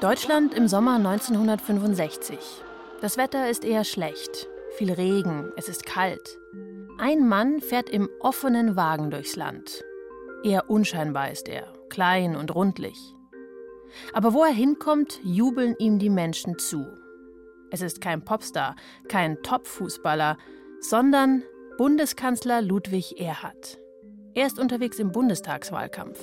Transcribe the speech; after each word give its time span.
Deutschland 0.00 0.54
im 0.54 0.68
Sommer 0.68 0.94
1965. 0.94 2.38
Das 3.00 3.16
Wetter 3.16 3.50
ist 3.50 3.64
eher 3.64 3.84
schlecht. 3.84 4.48
Viel 4.76 4.92
Regen, 4.92 5.50
es 5.56 5.68
ist 5.68 5.86
kalt. 5.86 6.38
Ein 6.98 7.28
Mann 7.28 7.60
fährt 7.60 7.90
im 7.90 8.08
offenen 8.20 8.76
Wagen 8.76 9.10
durchs 9.10 9.34
Land. 9.34 9.84
Eher 10.44 10.70
unscheinbar 10.70 11.30
ist 11.30 11.48
er, 11.48 11.72
klein 11.88 12.36
und 12.36 12.54
rundlich. 12.54 12.96
Aber 14.12 14.34
wo 14.34 14.44
er 14.44 14.52
hinkommt, 14.52 15.20
jubeln 15.24 15.74
ihm 15.78 15.98
die 15.98 16.10
Menschen 16.10 16.58
zu. 16.58 16.86
Es 17.70 17.80
ist 17.80 18.00
kein 18.00 18.24
Popstar, 18.24 18.76
kein 19.08 19.42
Top-Fußballer, 19.42 20.38
sondern 20.80 21.42
Bundeskanzler 21.76 22.62
Ludwig 22.62 23.20
Erhard. 23.20 23.78
Er 24.34 24.46
ist 24.46 24.58
unterwegs 24.58 24.98
im 24.98 25.12
Bundestagswahlkampf. 25.12 26.18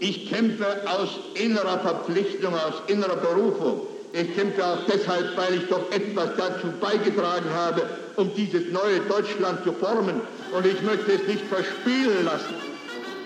Ich 0.00 0.28
kämpfe 0.28 0.66
aus 0.86 1.10
innerer 1.34 1.78
Verpflichtung, 1.80 2.54
aus 2.54 2.82
innerer 2.88 3.16
Berufung. 3.16 3.86
Ich 4.12 4.34
kämpfe 4.36 4.64
auch 4.64 4.78
deshalb, 4.86 5.36
weil 5.36 5.54
ich 5.54 5.66
doch 5.68 5.90
etwas 5.90 6.30
dazu 6.36 6.68
beigetragen 6.80 7.50
habe, 7.52 7.82
um 8.16 8.32
dieses 8.34 8.70
neue 8.70 9.00
Deutschland 9.00 9.64
zu 9.64 9.72
formen. 9.72 10.20
Und 10.52 10.66
ich 10.66 10.80
möchte 10.82 11.12
es 11.12 11.26
nicht 11.26 11.44
verspielen 11.46 12.24
lassen. 12.24 12.54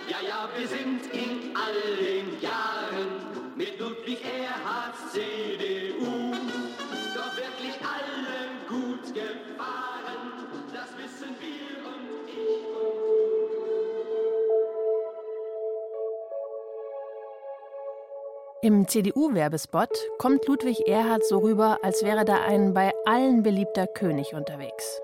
Ja, 0.08 0.16
ja, 0.26 0.48
wir 0.56 0.66
sind 0.66 1.12
in 1.12 1.54
allen 1.54 2.40
Jahren 2.40 3.08
mit 3.54 3.78
Ludwig 3.78 4.18
Erhards 4.24 5.12
CDU 5.12 5.67
Im 18.60 18.88
CDU-Werbespot 18.88 19.88
kommt 20.18 20.48
Ludwig 20.48 20.88
Erhard 20.88 21.24
so 21.24 21.38
rüber, 21.38 21.78
als 21.82 22.02
wäre 22.02 22.24
da 22.24 22.42
ein 22.42 22.74
bei 22.74 22.92
allen 23.04 23.44
beliebter 23.44 23.86
König 23.86 24.34
unterwegs. 24.34 25.00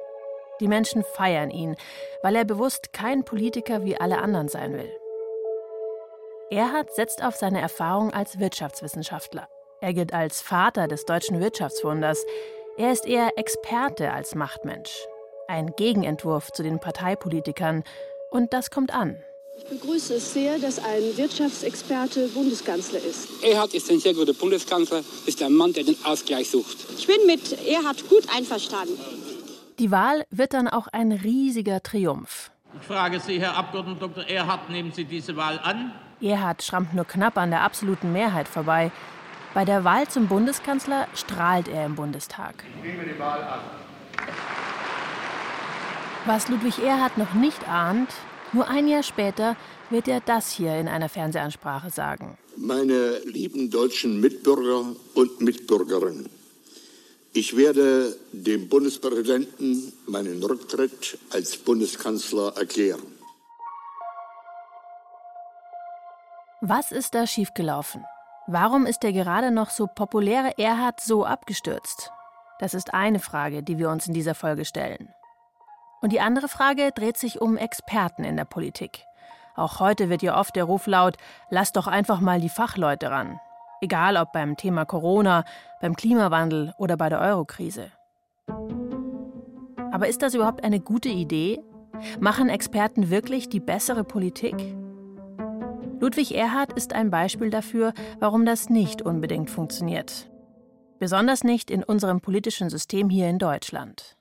Die 0.58 0.66
Menschen 0.66 1.04
feiern 1.04 1.50
ihn, 1.50 1.76
weil 2.24 2.34
er 2.34 2.44
bewusst 2.44 2.92
kein 2.92 3.24
Politiker 3.24 3.84
wie 3.84 3.96
alle 3.96 4.18
anderen 4.18 4.48
sein 4.48 4.72
will. 4.72 4.90
Erhard 6.50 6.92
setzt 6.96 7.22
auf 7.22 7.36
seine 7.36 7.60
Erfahrung 7.60 8.12
als 8.12 8.40
Wirtschaftswissenschaftler. 8.40 9.48
Er 9.80 9.94
gilt 9.94 10.12
als 10.12 10.40
Vater 10.40 10.88
des 10.88 11.04
deutschen 11.04 11.38
Wirtschaftswunders. 11.38 12.26
Er 12.76 12.90
ist 12.90 13.06
eher 13.06 13.38
Experte 13.38 14.12
als 14.12 14.34
Machtmensch. 14.34 15.06
Ein 15.46 15.76
Gegenentwurf 15.76 16.50
zu 16.50 16.64
den 16.64 16.80
Parteipolitikern. 16.80 17.84
Und 18.32 18.52
das 18.52 18.72
kommt 18.72 18.92
an. 18.92 19.22
Ich 19.56 19.64
begrüße 19.66 20.14
es 20.14 20.32
sehr, 20.32 20.58
dass 20.58 20.78
ein 20.78 21.16
Wirtschaftsexperte 21.16 22.28
Bundeskanzler 22.28 22.98
ist. 22.98 23.28
Erhard 23.42 23.72
ist 23.74 23.88
ein 23.90 24.00
sehr 24.00 24.12
guter 24.12 24.32
Bundeskanzler, 24.32 25.02
ist 25.26 25.42
ein 25.42 25.52
Mann, 25.52 25.72
der 25.72 25.84
den 25.84 25.96
Ausgleich 26.04 26.50
sucht. 26.50 26.76
Ich 26.98 27.06
bin 27.06 27.24
mit 27.26 27.52
Erhard 27.66 28.08
gut 28.08 28.24
einverstanden. 28.34 28.98
Die 29.78 29.90
Wahl 29.90 30.24
wird 30.30 30.54
dann 30.54 30.68
auch 30.68 30.88
ein 30.88 31.12
riesiger 31.12 31.82
Triumph. 31.82 32.50
Ich 32.80 32.86
frage 32.86 33.20
Sie, 33.20 33.38
Herr 33.40 33.56
Abgeordneter 33.56 34.08
Dr. 34.08 34.24
Erhard, 34.24 34.70
nehmen 34.70 34.92
Sie 34.92 35.04
diese 35.04 35.36
Wahl 35.36 35.60
an? 35.62 35.92
Erhard 36.20 36.62
schrammt 36.62 36.94
nur 36.94 37.04
knapp 37.04 37.36
an 37.38 37.50
der 37.50 37.62
absoluten 37.62 38.12
Mehrheit 38.12 38.48
vorbei. 38.48 38.90
Bei 39.52 39.64
der 39.64 39.84
Wahl 39.84 40.08
zum 40.08 40.26
Bundeskanzler 40.26 41.06
strahlt 41.14 41.68
er 41.68 41.86
im 41.86 41.94
Bundestag. 41.94 42.64
Ich 42.78 42.90
nehme 42.90 43.04
die 43.04 43.18
Wahl 43.20 43.42
an. 43.42 43.60
Was 46.26 46.48
Ludwig 46.48 46.80
Erhard 46.82 47.18
noch 47.18 47.34
nicht 47.34 47.68
ahnt, 47.68 48.08
nur 48.54 48.68
ein 48.68 48.88
Jahr 48.88 49.02
später 49.02 49.56
wird 49.90 50.08
er 50.08 50.20
das 50.20 50.50
hier 50.50 50.76
in 50.76 50.88
einer 50.88 51.08
Fernsehansprache 51.08 51.90
sagen. 51.90 52.38
Meine 52.56 53.18
lieben 53.24 53.70
deutschen 53.70 54.20
Mitbürger 54.20 54.94
und 55.14 55.40
Mitbürgerinnen, 55.40 56.30
ich 57.32 57.56
werde 57.56 58.16
dem 58.30 58.68
Bundespräsidenten 58.68 59.92
meinen 60.06 60.40
Rücktritt 60.40 61.18
als 61.30 61.56
Bundeskanzler 61.56 62.56
erklären. 62.56 63.02
Was 66.60 66.92
ist 66.92 67.14
da 67.14 67.26
schiefgelaufen? 67.26 68.04
Warum 68.46 68.86
ist 68.86 69.02
der 69.02 69.12
gerade 69.12 69.50
noch 69.50 69.70
so 69.70 69.86
populäre 69.86 70.56
Erhard 70.58 71.00
so 71.00 71.24
abgestürzt? 71.24 72.10
Das 72.60 72.72
ist 72.72 72.94
eine 72.94 73.18
Frage, 73.18 73.64
die 73.64 73.78
wir 73.78 73.90
uns 73.90 74.06
in 74.06 74.14
dieser 74.14 74.34
Folge 74.34 74.64
stellen. 74.64 75.12
Und 76.04 76.12
die 76.12 76.20
andere 76.20 76.48
Frage 76.48 76.90
dreht 76.94 77.16
sich 77.16 77.40
um 77.40 77.56
Experten 77.56 78.24
in 78.24 78.36
der 78.36 78.44
Politik. 78.44 79.06
Auch 79.56 79.80
heute 79.80 80.10
wird 80.10 80.20
ja 80.20 80.38
oft 80.38 80.54
der 80.54 80.64
Ruf 80.64 80.86
laut, 80.86 81.16
lass 81.48 81.72
doch 81.72 81.86
einfach 81.86 82.20
mal 82.20 82.42
die 82.42 82.50
Fachleute 82.50 83.10
ran. 83.10 83.40
Egal 83.80 84.18
ob 84.18 84.30
beim 84.30 84.58
Thema 84.58 84.84
Corona, 84.84 85.44
beim 85.80 85.96
Klimawandel 85.96 86.74
oder 86.76 86.98
bei 86.98 87.08
der 87.08 87.22
Eurokrise. 87.22 87.90
Aber 89.92 90.06
ist 90.06 90.20
das 90.20 90.34
überhaupt 90.34 90.62
eine 90.62 90.78
gute 90.78 91.08
Idee? 91.08 91.62
Machen 92.20 92.50
Experten 92.50 93.08
wirklich 93.08 93.48
die 93.48 93.60
bessere 93.60 94.04
Politik? 94.04 94.56
Ludwig 96.00 96.34
Erhard 96.34 96.74
ist 96.74 96.92
ein 96.92 97.08
Beispiel 97.08 97.48
dafür, 97.48 97.94
warum 98.20 98.44
das 98.44 98.68
nicht 98.68 99.00
unbedingt 99.00 99.48
funktioniert. 99.48 100.30
Besonders 100.98 101.44
nicht 101.44 101.70
in 101.70 101.82
unserem 101.82 102.20
politischen 102.20 102.68
System 102.68 103.08
hier 103.08 103.30
in 103.30 103.38
Deutschland. 103.38 104.18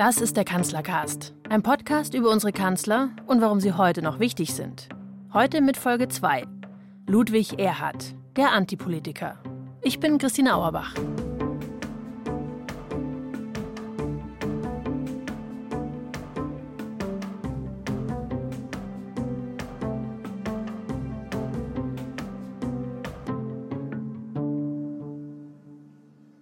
Das 0.00 0.16
ist 0.16 0.38
der 0.38 0.46
Kanzlercast, 0.46 1.34
ein 1.50 1.62
Podcast 1.62 2.14
über 2.14 2.30
unsere 2.30 2.52
Kanzler 2.52 3.10
und 3.26 3.42
warum 3.42 3.60
sie 3.60 3.74
heute 3.74 4.00
noch 4.00 4.18
wichtig 4.18 4.54
sind. 4.54 4.88
Heute 5.34 5.60
mit 5.60 5.76
Folge 5.76 6.08
2. 6.08 6.44
Ludwig 7.06 7.58
Erhard, 7.58 8.14
der 8.34 8.52
Antipolitiker. 8.52 9.38
Ich 9.82 10.00
bin 10.00 10.16
Christine 10.16 10.54
Auerbach. 10.54 10.94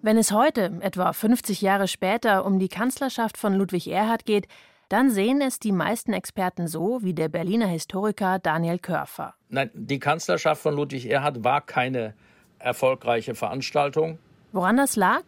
Wenn 0.09 0.17
es 0.17 0.33
heute, 0.33 0.73
etwa 0.81 1.13
50 1.13 1.61
Jahre 1.61 1.87
später, 1.87 2.47
um 2.47 2.59
die 2.59 2.71
Kanzlerschaft 2.71 3.37
von 3.37 3.53
Ludwig 3.53 3.89
Erhard 3.89 4.25
geht, 4.25 4.49
dann 4.89 5.11
sehen 5.11 5.43
es 5.43 5.59
die 5.59 5.71
meisten 5.71 6.15
Experten 6.15 6.67
so 6.67 7.03
wie 7.03 7.13
der 7.13 7.29
Berliner 7.29 7.67
Historiker 7.67 8.39
Daniel 8.39 8.79
Körfer. 8.79 9.35
Nein, 9.51 9.69
die 9.75 9.99
Kanzlerschaft 9.99 10.63
von 10.63 10.75
Ludwig 10.75 11.11
Erhard 11.11 11.45
war 11.45 11.61
keine 11.61 12.15
erfolgreiche 12.59 13.35
Veranstaltung. 13.35 14.19
Woran 14.53 14.79
das 14.79 14.97
lag? 14.97 15.25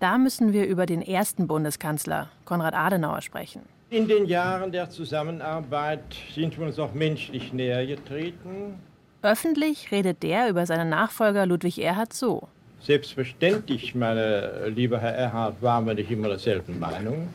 Da 0.00 0.16
müssen 0.16 0.54
wir 0.54 0.66
über 0.66 0.86
den 0.86 1.02
ersten 1.02 1.46
Bundeskanzler, 1.46 2.30
Konrad 2.46 2.72
Adenauer, 2.72 3.20
sprechen. 3.20 3.60
In 3.90 4.08
den 4.08 4.24
Jahren 4.24 4.72
der 4.72 4.88
Zusammenarbeit 4.88 6.16
sind 6.34 6.58
wir 6.58 6.64
uns 6.64 6.78
auch 6.78 6.94
menschlich 6.94 7.52
näher 7.52 7.86
getreten. 7.86 8.80
Öffentlich 9.20 9.92
redet 9.92 10.22
der 10.22 10.48
über 10.48 10.64
seinen 10.64 10.88
Nachfolger 10.88 11.44
Ludwig 11.44 11.82
Erhard 11.82 12.14
so. 12.14 12.48
Selbstverständlich, 12.84 13.94
meine 13.94 14.68
lieber 14.68 14.98
Herr 14.98 15.14
Erhard, 15.14 15.62
waren 15.62 15.86
wir 15.86 15.94
nicht 15.94 16.10
immer 16.10 16.28
derselben 16.28 16.80
Meinung. 16.80 17.28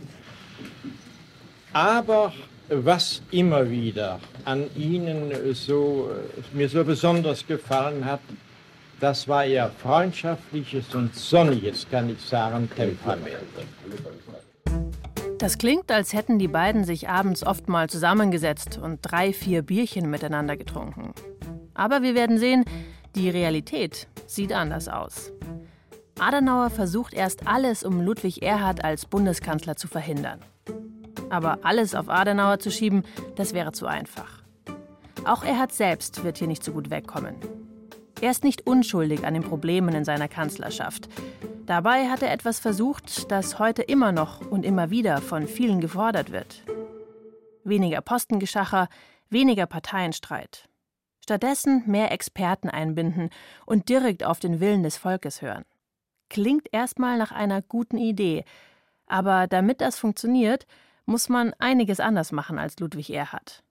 Aber 1.72 2.34
was 2.69 3.22
immer 3.31 3.69
wieder 3.69 4.19
an 4.44 4.66
Ihnen 4.75 5.31
so, 5.53 6.12
mir 6.52 6.68
so 6.68 6.84
besonders 6.84 7.47
gefallen 7.47 8.03
hat, 8.03 8.19
das 9.00 9.28
war 9.28 9.46
Ihr 9.46 9.72
freundschaftliches 9.81 10.94
und 10.94 11.16
sonniges, 11.16 11.88
kann 11.90 12.09
ich 12.09 12.19
sagen, 12.19 12.69
Temperament. 12.75 13.38
Das 15.38 15.58
klingt, 15.58 15.91
als 15.91 16.14
hätten 16.14 16.40
die 16.40 16.47
beiden 16.47 16.84
sich 16.84 17.08
abends 17.08 17.46
oft 17.46 17.69
mal 17.69 17.90
zusammengesetzt 17.90 18.79
und 18.81 19.00
drei, 19.02 19.31
vier 19.31 19.62
Bierchen 19.62 20.09
miteinander 20.09 20.58
getrunken. 20.58 21.14
Aber 21.73 22.02
wir 22.02 22.16
werden 22.16 22.40
sehen, 22.40 22.66
die 23.17 23.29
Realität 23.29 24.08
sieht 24.28 24.53
anders 24.53 24.87
aus. 24.87 25.31
Adenauer 26.19 26.69
versucht 26.69 27.14
erst 27.14 27.47
alles, 27.47 27.84
um 27.84 28.02
Ludwig 28.02 28.43
Erhard 28.43 28.84
als 28.84 29.05
Bundeskanzler 29.05 29.75
zu 29.75 29.87
verhindern. 29.87 30.40
Aber 31.29 31.59
alles 31.64 31.96
auf 31.96 32.09
Adenauer 32.09 32.59
zu 32.59 32.72
schieben, 32.72 33.03
das 33.35 33.53
wäre 33.53 33.72
zu 33.72 33.87
einfach. 33.87 34.43
Auch 35.25 35.43
Erhard 35.43 35.73
selbst 35.73 36.23
wird 36.23 36.37
hier 36.37 36.47
nicht 36.47 36.64
so 36.64 36.72
gut 36.72 36.90
wegkommen. 36.90 37.35
Er 38.22 38.31
ist 38.31 38.43
nicht 38.43 38.66
unschuldig 38.66 39.25
an 39.25 39.34
den 39.34 39.43
Problemen 39.43 39.93
in 39.93 40.05
seiner 40.05 40.28
Kanzlerschaft. 40.28 41.09
Dabei 41.66 42.09
hat 42.09 42.22
er 42.22 42.31
etwas 42.31 42.59
versucht, 42.59 43.31
das 43.31 43.59
heute 43.59 43.81
immer 43.81 44.11
noch 44.11 44.41
und 44.49 44.63
immer 44.63 44.90
wieder 44.90 45.22
von 45.22 45.47
vielen 45.47 45.81
gefordert 45.81 46.31
wird. 46.31 46.63
Weniger 47.63 48.02
Postengeschacher, 48.02 48.87
weniger 49.29 49.66
Parteienstreit. 49.66 50.70
Stattdessen 51.28 51.84
mehr 51.85 52.14
Experten 52.14 52.70
einbinden 52.70 53.32
und 53.66 53.90
direkt 53.90 54.24
auf 54.24 54.40
den 54.40 54.62
Willen 54.62 54.84
des 54.84 54.96
Volkes 54.96 55.41
hören. 55.41 55.66
Klingt 56.29 56.70
erstmal 56.72 57.18
nach 57.18 57.34
einer 57.34 57.62
guten 57.62 57.97
Idee, 57.97 58.46
aber 59.08 59.47
damit 59.47 59.82
das 59.82 60.00
funktioniert, 60.00 60.66
muss 61.06 61.28
man 61.28 61.53
einiges 61.59 62.00
anders 62.00 62.32
machen 62.32 62.58
als 62.58 62.79
Ludwig 62.79 63.09
Erhard. 63.09 63.62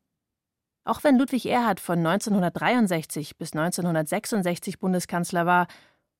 Auch 0.84 1.02
wenn 1.02 1.16
Ludwig 1.16 1.46
Erhard 1.46 1.80
von 1.80 2.00
1963 2.00 3.38
bis 3.38 3.54
1966 3.54 4.78
Bundeskanzler 4.78 5.46
war, 5.46 5.66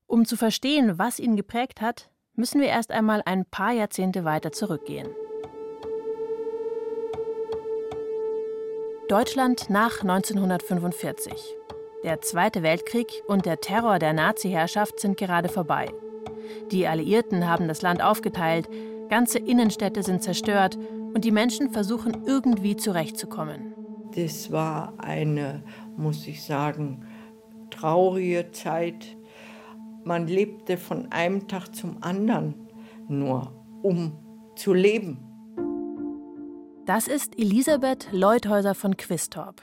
um 0.07 0.25
zu 0.25 0.37
verstehen, 0.37 0.97
was 0.97 1.19
ihn 1.19 1.35
geprägt 1.35 1.81
hat, 1.81 2.09
müssen 2.33 2.61
wir 2.61 2.69
erst 2.69 2.89
einmal 2.91 3.21
ein 3.27 3.45
paar 3.45 3.73
Jahrzehnte 3.73 4.25
weiter 4.25 4.51
zurückgehen. 4.51 5.07
Deutschland 9.09 9.69
nach 9.69 10.01
1945. 10.01 11.33
Der 12.03 12.19
Zweite 12.19 12.61
Weltkrieg 12.61 13.07
und 13.25 13.45
der 13.45 13.61
Terror 13.61 13.99
der 13.99 14.11
Nazi-Herrschaft 14.11 14.99
sind 14.99 15.15
gerade 15.15 15.47
vorbei. 15.47 15.87
Die 16.71 16.87
Alliierten 16.87 17.47
haben 17.47 17.69
das 17.69 17.81
Land 17.81 18.03
aufgeteilt, 18.03 18.67
ganze 19.07 19.39
Innenstädte 19.39 20.03
sind 20.03 20.23
zerstört 20.23 20.77
und 21.13 21.23
die 21.23 21.31
Menschen 21.31 21.69
versuchen 21.69 22.25
irgendwie 22.25 22.75
zurechtzukommen. 22.75 23.73
Das 24.13 24.51
war 24.51 24.93
eine, 24.97 25.63
muss 25.95 26.27
ich 26.27 26.43
sagen, 26.43 27.05
traurige 27.69 28.51
Zeit. 28.51 29.15
Man 30.03 30.27
lebte 30.27 30.75
von 30.75 31.13
einem 31.13 31.47
Tag 31.47 31.73
zum 31.73 32.03
anderen 32.03 32.55
nur, 33.07 33.53
um 33.83 34.19
zu 34.57 34.73
leben. 34.73 35.26
Das 36.87 37.09
ist 37.09 37.37
Elisabeth 37.37 38.07
Leuthäuser 38.13 38.73
von 38.73 38.95
Quistorp. 38.95 39.61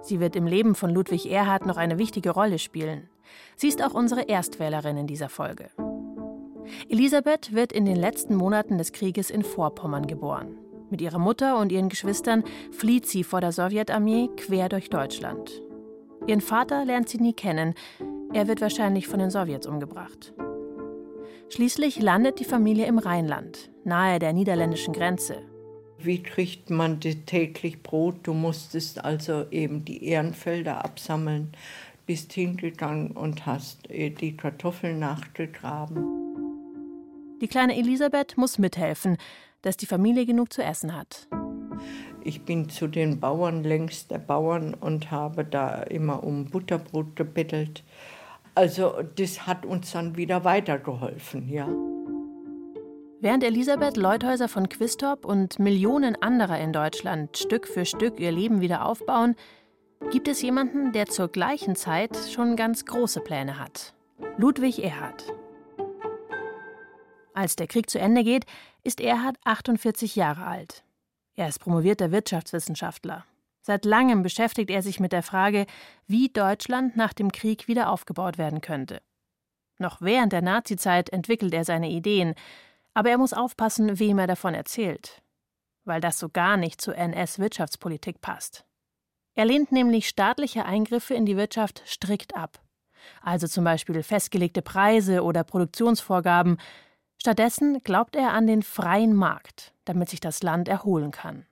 Sie 0.00 0.18
wird 0.18 0.34
im 0.34 0.46
Leben 0.46 0.74
von 0.74 0.88
Ludwig 0.88 1.30
Erhard 1.30 1.66
noch 1.66 1.76
eine 1.76 1.98
wichtige 1.98 2.30
Rolle 2.30 2.58
spielen. 2.58 3.10
Sie 3.54 3.68
ist 3.68 3.84
auch 3.84 3.92
unsere 3.92 4.30
Erstwählerin 4.30 4.96
in 4.96 5.06
dieser 5.06 5.28
Folge. 5.28 5.68
Elisabeth 6.88 7.52
wird 7.52 7.70
in 7.70 7.84
den 7.84 7.96
letzten 7.96 8.34
Monaten 8.34 8.78
des 8.78 8.92
Krieges 8.92 9.28
in 9.28 9.42
Vorpommern 9.42 10.06
geboren. 10.06 10.56
Mit 10.88 11.02
ihrer 11.02 11.18
Mutter 11.18 11.58
und 11.58 11.70
ihren 11.70 11.90
Geschwistern 11.90 12.44
flieht 12.72 13.06
sie 13.06 13.24
vor 13.24 13.42
der 13.42 13.52
Sowjetarmee 13.52 14.30
quer 14.34 14.70
durch 14.70 14.88
Deutschland. 14.88 15.60
Ihren 16.26 16.40
Vater 16.40 16.86
lernt 16.86 17.10
sie 17.10 17.18
nie 17.18 17.34
kennen. 17.34 17.74
Er 18.32 18.48
wird 18.48 18.62
wahrscheinlich 18.62 19.06
von 19.06 19.18
den 19.18 19.28
Sowjets 19.28 19.66
umgebracht. 19.66 20.32
Schließlich 21.50 22.00
landet 22.00 22.40
die 22.40 22.46
Familie 22.46 22.86
im 22.86 22.96
Rheinland, 22.96 23.70
nahe 23.84 24.18
der 24.18 24.32
niederländischen 24.32 24.94
Grenze. 24.94 25.42
Wie 26.04 26.22
kriegt 26.22 26.68
man 26.68 27.00
täglich 27.00 27.82
Brot? 27.82 28.16
Du 28.24 28.34
musstest 28.34 29.02
also 29.02 29.46
eben 29.50 29.86
die 29.86 30.04
Ehrenfelder 30.04 30.84
absammeln, 30.84 31.52
bist 32.04 32.34
hingegangen 32.34 33.12
und 33.12 33.46
hast 33.46 33.90
äh, 33.90 34.10
die 34.10 34.36
Kartoffeln 34.36 34.98
nachgegraben. 34.98 36.04
Die 37.40 37.48
kleine 37.48 37.74
Elisabeth 37.78 38.36
muss 38.36 38.58
mithelfen, 38.58 39.16
dass 39.62 39.78
die 39.78 39.86
Familie 39.86 40.26
genug 40.26 40.52
zu 40.52 40.62
essen 40.62 40.94
hat. 40.94 41.26
Ich 42.22 42.42
bin 42.42 42.68
zu 42.68 42.86
den 42.86 43.18
Bauern 43.18 43.64
längs 43.64 44.06
der 44.06 44.18
Bauern 44.18 44.74
und 44.74 45.10
habe 45.10 45.42
da 45.42 45.84
immer 45.84 46.22
um 46.22 46.44
Butterbrot 46.44 47.16
gebettelt. 47.16 47.82
Also 48.54 49.02
das 49.16 49.46
hat 49.46 49.64
uns 49.64 49.92
dann 49.92 50.18
wieder 50.18 50.44
weitergeholfen, 50.44 51.48
ja. 51.48 51.66
Während 53.24 53.42
Elisabeth 53.42 53.96
Leuthäuser 53.96 54.50
von 54.50 54.68
Quistorp 54.68 55.24
und 55.24 55.58
Millionen 55.58 56.14
anderer 56.20 56.60
in 56.60 56.74
Deutschland 56.74 57.38
Stück 57.38 57.66
für 57.66 57.86
Stück 57.86 58.20
ihr 58.20 58.30
Leben 58.30 58.60
wieder 58.60 58.84
aufbauen, 58.84 59.34
gibt 60.10 60.28
es 60.28 60.42
jemanden, 60.42 60.92
der 60.92 61.06
zur 61.06 61.28
gleichen 61.28 61.74
Zeit 61.74 62.14
schon 62.30 62.54
ganz 62.54 62.84
große 62.84 63.22
Pläne 63.22 63.58
hat. 63.58 63.94
Ludwig 64.36 64.84
Erhard. 64.84 65.24
Als 67.32 67.56
der 67.56 67.66
Krieg 67.66 67.88
zu 67.88 67.98
Ende 67.98 68.24
geht, 68.24 68.44
ist 68.82 69.00
Erhard 69.00 69.38
48 69.44 70.16
Jahre 70.16 70.44
alt. 70.44 70.84
Er 71.34 71.48
ist 71.48 71.60
promovierter 71.60 72.12
Wirtschaftswissenschaftler. 72.12 73.24
Seit 73.62 73.86
langem 73.86 74.22
beschäftigt 74.22 74.68
er 74.68 74.82
sich 74.82 75.00
mit 75.00 75.12
der 75.12 75.22
Frage, 75.22 75.64
wie 76.06 76.28
Deutschland 76.28 76.94
nach 76.98 77.14
dem 77.14 77.32
Krieg 77.32 77.68
wieder 77.68 77.88
aufgebaut 77.88 78.36
werden 78.36 78.60
könnte. 78.60 79.00
Noch 79.78 80.02
während 80.02 80.34
der 80.34 80.42
Nazizeit 80.42 81.08
entwickelt 81.08 81.54
er 81.54 81.64
seine 81.64 81.88
Ideen, 81.88 82.34
aber 82.94 83.10
er 83.10 83.18
muss 83.18 83.32
aufpassen, 83.32 83.98
wem 83.98 84.18
er 84.18 84.26
davon 84.26 84.54
erzählt, 84.54 85.20
weil 85.84 86.00
das 86.00 86.18
so 86.18 86.28
gar 86.28 86.56
nicht 86.56 86.80
zur 86.80 86.96
NS-Wirtschaftspolitik 86.96 88.20
passt. 88.20 88.64
Er 89.34 89.44
lehnt 89.44 89.72
nämlich 89.72 90.08
staatliche 90.08 90.64
Eingriffe 90.64 91.14
in 91.14 91.26
die 91.26 91.36
Wirtschaft 91.36 91.82
strikt 91.86 92.36
ab. 92.36 92.60
Also 93.20 93.48
zum 93.48 93.64
Beispiel 93.64 94.02
festgelegte 94.02 94.62
Preise 94.62 95.22
oder 95.22 95.44
Produktionsvorgaben. 95.44 96.58
Stattdessen 97.20 97.82
glaubt 97.82 98.16
er 98.16 98.32
an 98.32 98.46
den 98.46 98.62
freien 98.62 99.14
Markt, 99.14 99.74
damit 99.84 100.08
sich 100.08 100.20
das 100.20 100.42
Land 100.42 100.68
erholen 100.68 101.10
kann. 101.10 101.46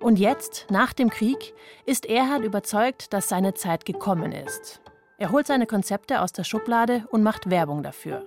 Und 0.00 0.18
jetzt, 0.18 0.66
nach 0.70 0.92
dem 0.92 1.10
Krieg, 1.10 1.54
ist 1.84 2.06
Erhard 2.06 2.44
überzeugt, 2.44 3.12
dass 3.12 3.28
seine 3.28 3.54
Zeit 3.54 3.84
gekommen 3.84 4.32
ist. 4.32 4.80
Er 5.18 5.30
holt 5.30 5.46
seine 5.46 5.66
Konzepte 5.66 6.22
aus 6.22 6.32
der 6.32 6.44
Schublade 6.44 7.04
und 7.10 7.22
macht 7.22 7.50
Werbung 7.50 7.82
dafür. 7.82 8.24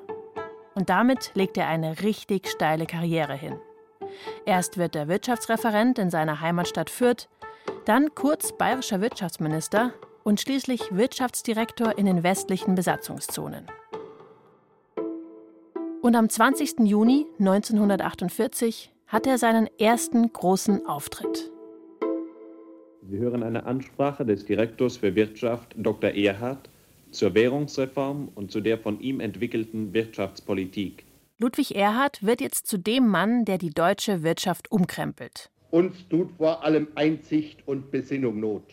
Und 0.75 0.89
damit 0.89 1.31
legt 1.35 1.57
er 1.57 1.68
eine 1.68 2.01
richtig 2.01 2.47
steile 2.47 2.85
Karriere 2.85 3.35
hin. 3.35 3.59
Erst 4.45 4.77
wird 4.77 4.95
er 4.95 5.07
Wirtschaftsreferent 5.07 6.00
in 6.00 6.09
seiner 6.09 6.41
Heimatstadt 6.41 6.89
Fürth, 6.89 7.27
dann 7.85 8.13
kurz 8.15 8.53
bayerischer 8.57 9.01
Wirtschaftsminister 9.01 9.94
und 10.23 10.39
schließlich 10.39 10.95
Wirtschaftsdirektor 10.95 11.97
in 11.97 12.06
den 12.06 12.23
westlichen 12.23 12.75
Besatzungszonen. 12.75 13.68
Und 16.01 16.15
am 16.15 16.29
20. 16.29 16.79
Juni 16.79 17.27
1948 17.39 18.91
hat 19.07 19.27
er 19.27 19.38
seinen 19.38 19.67
ersten 19.77 20.31
großen 20.31 20.85
Auftritt. 20.85 21.51
Sie 23.03 23.17
hören 23.17 23.44
eine 23.44 23.65
Ansprache 23.65 24.25
des 24.25 24.45
Direktors 24.45 24.97
für 24.97 25.15
Wirtschaft 25.15 25.75
Dr. 25.77 26.12
Erhard 26.12 26.69
zur 27.12 27.34
Währungsreform 27.34 28.30
und 28.36 28.52
zu 28.52 28.62
der 28.62 28.78
von 28.78 29.00
ihm 29.00 29.19
entwickelten 29.19 29.94
Wirtschaftspolitik. 29.94 31.06
Ludwig 31.38 31.75
Erhard 31.75 32.24
wird 32.24 32.40
jetzt 32.42 32.68
zu 32.68 32.78
dem 32.78 33.08
Mann, 33.08 33.46
der 33.46 33.58
die 33.58 33.72
deutsche 33.72 34.24
Wirtschaft 34.24 34.72
umkrempelt. 34.72 35.50
Uns 35.72 36.08
tut 36.10 36.30
vor 36.38 36.63
allem 36.63 36.88
Einsicht 36.96 37.68
und 37.68 37.92
Besinnung 37.92 38.40
Not. 38.40 38.63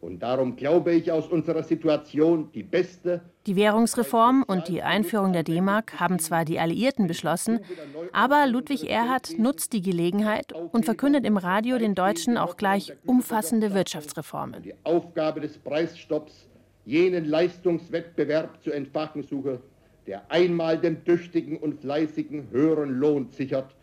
Und 0.00 0.22
darum 0.22 0.54
glaube 0.54 0.92
ich 0.92 1.10
aus 1.10 1.26
unserer 1.28 1.62
Situation 1.62 2.50
die 2.52 2.62
beste. 2.62 3.22
Die 3.46 3.56
Währungsreform 3.56 4.44
und 4.46 4.68
die 4.68 4.82
Einführung 4.82 5.32
der 5.32 5.44
D-Mark 5.44 5.98
haben 5.98 6.18
zwar 6.18 6.44
die 6.44 6.58
Alliierten 6.58 7.06
beschlossen, 7.06 7.60
aber 8.12 8.46
Ludwig 8.46 8.88
Erhard 8.88 9.38
nutzt 9.38 9.72
die 9.72 9.80
Gelegenheit 9.80 10.52
und 10.52 10.84
verkündet 10.84 11.24
im 11.24 11.38
Radio 11.38 11.78
den 11.78 11.94
Deutschen 11.94 12.36
auch 12.36 12.58
gleich 12.58 12.92
umfassende 13.06 13.72
Wirtschaftsreformen. 13.72 14.62
Die 14.62 14.74
Aufgabe 14.84 15.40
des 15.40 15.56
Preisstopps 15.56 16.48
jenen 16.84 17.24
Leistungswettbewerb 17.24 18.62
zu 18.62 18.70
entfachen 18.70 19.22
suche, 19.22 19.60
der 20.06 20.30
einmal 20.30 20.78
dem 20.78 21.04
Tüchtigen 21.04 21.56
und 21.56 21.80
Fleißigen 21.80 22.50
höheren 22.50 22.90
Lohn 22.90 23.30
sichert 23.30 23.74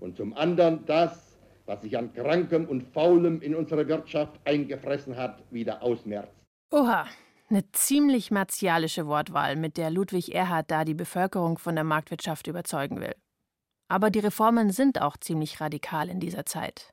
und 0.00 0.16
zum 0.16 0.34
anderen 0.34 0.84
das, 0.86 1.38
was 1.66 1.82
sich 1.82 1.96
an 1.96 2.12
Krankem 2.12 2.64
und 2.66 2.82
Faulem 2.82 3.40
in 3.42 3.54
unserer 3.54 3.86
Wirtschaft 3.86 4.40
eingefressen 4.44 5.16
hat, 5.16 5.42
wieder 5.50 5.82
ausmerzt. 5.82 6.34
Oha, 6.70 7.06
eine 7.48 7.70
ziemlich 7.72 8.30
martialische 8.30 9.06
Wortwahl, 9.06 9.56
mit 9.56 9.76
der 9.76 9.90
Ludwig 9.90 10.34
Erhard 10.34 10.70
da 10.70 10.84
die 10.84 10.94
Bevölkerung 10.94 11.58
von 11.58 11.74
der 11.74 11.84
Marktwirtschaft 11.84 12.46
überzeugen 12.46 13.00
will. 13.00 13.14
Aber 13.88 14.10
die 14.10 14.18
Reformen 14.18 14.70
sind 14.70 15.00
auch 15.00 15.16
ziemlich 15.16 15.60
radikal 15.60 16.08
in 16.08 16.20
dieser 16.20 16.44
Zeit. 16.44 16.90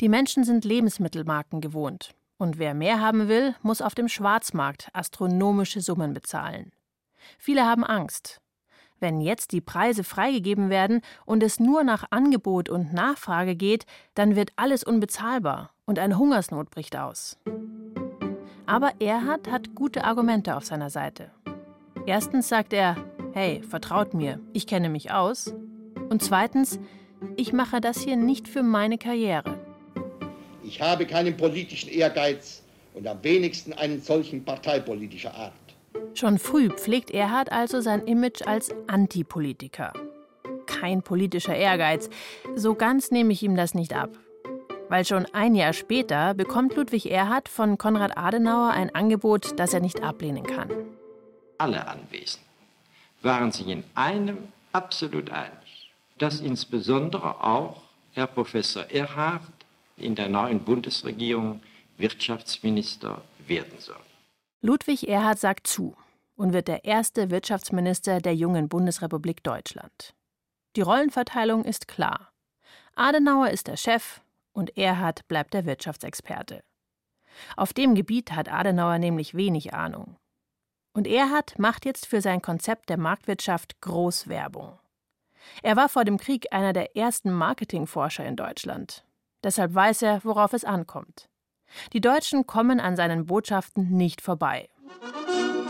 Die 0.00 0.08
Menschen 0.08 0.44
sind 0.44 0.64
Lebensmittelmarken 0.64 1.60
gewohnt 1.60 2.14
und 2.40 2.58
wer 2.58 2.74
mehr 2.74 3.00
haben 3.00 3.28
will, 3.28 3.54
muss 3.62 3.82
auf 3.82 3.94
dem 3.94 4.08
Schwarzmarkt 4.08 4.88
astronomische 4.94 5.82
Summen 5.82 6.14
bezahlen. 6.14 6.72
Viele 7.38 7.66
haben 7.66 7.84
Angst. 7.84 8.40
Wenn 8.98 9.20
jetzt 9.20 9.52
die 9.52 9.60
Preise 9.60 10.04
freigegeben 10.04 10.70
werden 10.70 11.02
und 11.26 11.42
es 11.42 11.60
nur 11.60 11.84
nach 11.84 12.06
Angebot 12.10 12.68
und 12.68 12.92
Nachfrage 12.92 13.56
geht, 13.56 13.84
dann 14.14 14.36
wird 14.36 14.52
alles 14.56 14.84
unbezahlbar 14.84 15.70
und 15.84 15.98
eine 15.98 16.18
Hungersnot 16.18 16.70
bricht 16.70 16.96
aus. 16.96 17.38
Aber 18.66 18.92
Erhard 19.00 19.50
hat 19.50 19.74
gute 19.74 20.04
Argumente 20.04 20.56
auf 20.56 20.64
seiner 20.64 20.90
Seite. 20.90 21.30
Erstens 22.06 22.48
sagt 22.48 22.72
er, 22.72 22.96
hey, 23.34 23.62
vertraut 23.62 24.14
mir, 24.14 24.40
ich 24.54 24.66
kenne 24.66 24.88
mich 24.88 25.12
aus. 25.12 25.54
Und 26.08 26.22
zweitens, 26.22 26.78
ich 27.36 27.52
mache 27.52 27.82
das 27.82 28.00
hier 28.00 28.16
nicht 28.16 28.48
für 28.48 28.62
meine 28.62 28.96
Karriere. 28.96 29.59
Ich 30.70 30.80
habe 30.80 31.04
keinen 31.04 31.36
politischen 31.36 31.90
Ehrgeiz 31.90 32.62
und 32.94 33.04
am 33.04 33.24
wenigsten 33.24 33.72
einen 33.72 34.00
solchen 34.00 34.44
parteipolitischer 34.44 35.34
Art. 35.34 35.52
Schon 36.14 36.38
früh 36.38 36.68
pflegt 36.68 37.10
Erhard 37.10 37.50
also 37.50 37.80
sein 37.80 38.06
Image 38.06 38.46
als 38.46 38.72
Antipolitiker. 38.86 39.92
Kein 40.66 41.02
politischer 41.02 41.56
Ehrgeiz. 41.56 42.08
So 42.54 42.76
ganz 42.76 43.10
nehme 43.10 43.32
ich 43.32 43.42
ihm 43.42 43.56
das 43.56 43.74
nicht 43.74 43.94
ab. 43.94 44.10
Weil 44.88 45.04
schon 45.04 45.26
ein 45.32 45.56
Jahr 45.56 45.72
später 45.72 46.34
bekommt 46.34 46.76
Ludwig 46.76 47.10
Erhard 47.10 47.48
von 47.48 47.76
Konrad 47.76 48.16
Adenauer 48.16 48.70
ein 48.70 48.94
Angebot, 48.94 49.58
das 49.58 49.74
er 49.74 49.80
nicht 49.80 50.04
ablehnen 50.04 50.44
kann. 50.44 50.70
Alle 51.58 51.88
Anwesenden 51.88 52.46
waren 53.22 53.50
sich 53.50 53.66
in 53.66 53.82
einem 53.96 54.38
absolut 54.70 55.30
einig, 55.30 55.90
dass 56.18 56.38
insbesondere 56.38 57.42
auch 57.42 57.82
Herr 58.12 58.28
Professor 58.28 58.84
Erhard 58.88 59.42
in 60.00 60.14
der 60.14 60.28
neuen 60.28 60.64
Bundesregierung 60.64 61.62
Wirtschaftsminister 61.96 63.22
werden 63.46 63.78
soll. 63.78 64.00
Ludwig 64.62 65.08
Erhard 65.08 65.38
sagt 65.38 65.66
zu 65.66 65.96
und 66.36 66.52
wird 66.52 66.68
der 66.68 66.84
erste 66.84 67.30
Wirtschaftsminister 67.30 68.20
der 68.20 68.34
jungen 68.34 68.68
Bundesrepublik 68.68 69.42
Deutschland. 69.42 70.14
Die 70.76 70.82
Rollenverteilung 70.82 71.64
ist 71.64 71.88
klar. 71.88 72.32
Adenauer 72.94 73.50
ist 73.50 73.66
der 73.66 73.76
Chef 73.76 74.20
und 74.52 74.76
Erhard 74.76 75.26
bleibt 75.28 75.54
der 75.54 75.66
Wirtschaftsexperte. 75.66 76.62
Auf 77.56 77.72
dem 77.72 77.94
Gebiet 77.94 78.32
hat 78.32 78.50
Adenauer 78.50 78.98
nämlich 78.98 79.34
wenig 79.34 79.74
Ahnung. 79.74 80.16
Und 80.92 81.06
Erhard 81.06 81.58
macht 81.58 81.84
jetzt 81.84 82.06
für 82.06 82.20
sein 82.20 82.42
Konzept 82.42 82.88
der 82.88 82.98
Marktwirtschaft 82.98 83.80
Großwerbung. 83.80 84.78
Er 85.62 85.76
war 85.76 85.88
vor 85.88 86.04
dem 86.04 86.18
Krieg 86.18 86.52
einer 86.52 86.72
der 86.72 86.96
ersten 86.96 87.32
Marketingforscher 87.32 88.24
in 88.24 88.36
Deutschland. 88.36 89.04
Deshalb 89.42 89.74
weiß 89.74 90.02
er, 90.02 90.20
worauf 90.24 90.52
es 90.52 90.64
ankommt. 90.64 91.28
Die 91.92 92.00
Deutschen 92.00 92.46
kommen 92.46 92.80
an 92.80 92.96
seinen 92.96 93.26
Botschaften 93.26 93.90
nicht 93.90 94.20
vorbei. 94.20 94.68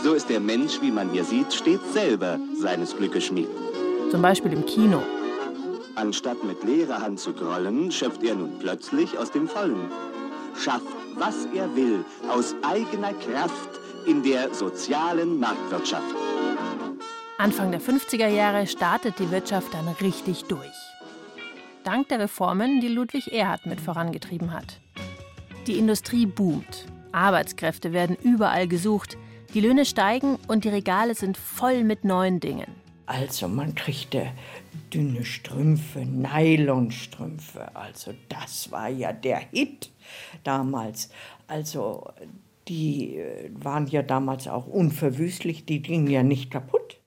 So 0.02 0.14
ist 0.14 0.30
der 0.30 0.40
Mensch, 0.40 0.80
wie 0.80 0.90
man 0.90 1.10
hier 1.10 1.24
sieht, 1.24 1.52
stets 1.52 1.92
selber 1.92 2.38
seines 2.58 2.96
Glückes 2.96 3.26
Schmied. 3.26 3.48
Zum 4.10 4.22
Beispiel 4.22 4.52
im 4.52 4.64
Kino. 4.64 5.02
Anstatt 5.94 6.42
mit 6.42 6.64
leerer 6.64 7.00
Hand 7.00 7.20
zu 7.20 7.34
grollen, 7.34 7.92
schöpft 7.92 8.22
er 8.22 8.34
nun 8.34 8.58
plötzlich 8.58 9.18
aus 9.18 9.30
dem 9.30 9.46
Vollen. 9.46 9.90
Schafft, 10.56 10.86
was 11.16 11.44
er 11.54 11.74
will, 11.76 12.04
aus 12.28 12.54
eigener 12.62 13.12
Kraft 13.12 13.78
in 14.06 14.22
der 14.22 14.54
sozialen 14.54 15.38
Marktwirtschaft. 15.38 16.14
Anfang 17.36 17.70
der 17.70 17.80
50er 17.80 18.28
Jahre 18.28 18.66
startet 18.66 19.18
die 19.18 19.30
Wirtschaft 19.30 19.74
dann 19.74 19.88
richtig 20.00 20.44
durch. 20.44 20.79
Dank 21.90 22.08
der 22.08 22.20
Reformen, 22.20 22.80
die 22.80 22.86
Ludwig 22.86 23.32
Erhard 23.32 23.66
mit 23.66 23.80
vorangetrieben 23.80 24.52
hat. 24.52 24.80
Die 25.66 25.76
Industrie 25.76 26.24
boomt, 26.24 26.86
Arbeitskräfte 27.10 27.92
werden 27.92 28.16
überall 28.22 28.68
gesucht, 28.68 29.18
die 29.54 29.60
Löhne 29.60 29.84
steigen 29.84 30.38
und 30.46 30.62
die 30.62 30.68
Regale 30.68 31.16
sind 31.16 31.36
voll 31.36 31.82
mit 31.82 32.04
neuen 32.04 32.38
Dingen. 32.38 32.68
Also 33.06 33.48
man 33.48 33.74
kriegte 33.74 34.30
dünne 34.94 35.24
Strümpfe, 35.24 36.06
Nylonstrümpfe. 36.06 37.74
Also 37.74 38.14
das 38.28 38.70
war 38.70 38.88
ja 38.88 39.12
der 39.12 39.40
Hit 39.50 39.90
damals. 40.44 41.10
Also 41.48 42.08
die 42.68 43.16
äh, 43.16 43.50
waren 43.54 43.88
ja 43.88 44.02
damals 44.02 44.46
auch 44.46 44.68
unverwüstlich, 44.68 45.64
die 45.64 45.82
gingen 45.82 46.06
ja 46.06 46.22
nicht 46.22 46.52
kaputt. 46.52 46.99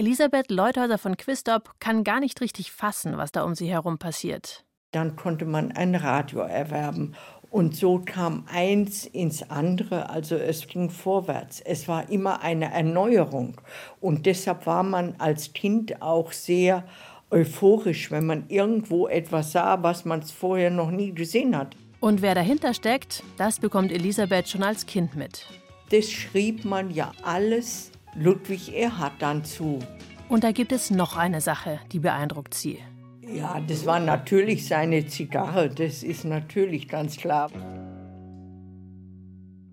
Elisabeth 0.00 0.50
Leuthäuser 0.50 0.96
von 0.96 1.18
Quistorp 1.18 1.78
kann 1.78 2.04
gar 2.04 2.20
nicht 2.20 2.40
richtig 2.40 2.72
fassen, 2.72 3.18
was 3.18 3.32
da 3.32 3.44
um 3.44 3.54
sie 3.54 3.68
herum 3.68 3.98
passiert. 3.98 4.64
Dann 4.92 5.14
konnte 5.14 5.44
man 5.44 5.72
ein 5.72 5.94
Radio 5.94 6.40
erwerben 6.40 7.14
und 7.50 7.76
so 7.76 7.98
kam 7.98 8.46
eins 8.50 9.04
ins 9.04 9.50
andere, 9.50 10.08
also 10.08 10.36
es 10.36 10.66
ging 10.68 10.88
vorwärts. 10.88 11.60
Es 11.60 11.86
war 11.86 12.08
immer 12.08 12.40
eine 12.40 12.72
Erneuerung. 12.72 13.60
Und 14.00 14.24
deshalb 14.24 14.64
war 14.64 14.84
man 14.84 15.16
als 15.18 15.52
Kind 15.52 16.00
auch 16.00 16.32
sehr 16.32 16.84
euphorisch, 17.30 18.10
wenn 18.10 18.24
man 18.24 18.48
irgendwo 18.48 19.06
etwas 19.06 19.52
sah, 19.52 19.82
was 19.82 20.06
man 20.06 20.22
vorher 20.22 20.70
noch 20.70 20.90
nie 20.90 21.12
gesehen 21.12 21.54
hat. 21.54 21.76
Und 22.00 22.22
wer 22.22 22.34
dahinter 22.34 22.72
steckt, 22.72 23.22
das 23.36 23.60
bekommt 23.60 23.92
Elisabeth 23.92 24.48
schon 24.48 24.62
als 24.62 24.86
Kind 24.86 25.14
mit. 25.14 25.44
Das 25.90 26.10
schrieb 26.10 26.64
man 26.64 26.90
ja 26.90 27.12
alles 27.22 27.90
Ludwig 28.14 28.74
Erhard 28.74 29.12
dann 29.20 29.44
zu. 29.44 29.78
Und 30.28 30.44
da 30.44 30.52
gibt 30.52 30.72
es 30.72 30.90
noch 30.90 31.16
eine 31.16 31.40
Sache, 31.40 31.80
die 31.92 31.98
beeindruckt 31.98 32.54
sie. 32.54 32.78
Ja, 33.22 33.60
das 33.60 33.86
war 33.86 34.00
natürlich 34.00 34.66
seine 34.66 35.06
Zigarre, 35.06 35.68
das 35.68 36.02
ist 36.02 36.24
natürlich 36.24 36.88
ganz 36.88 37.16
klar. 37.16 37.50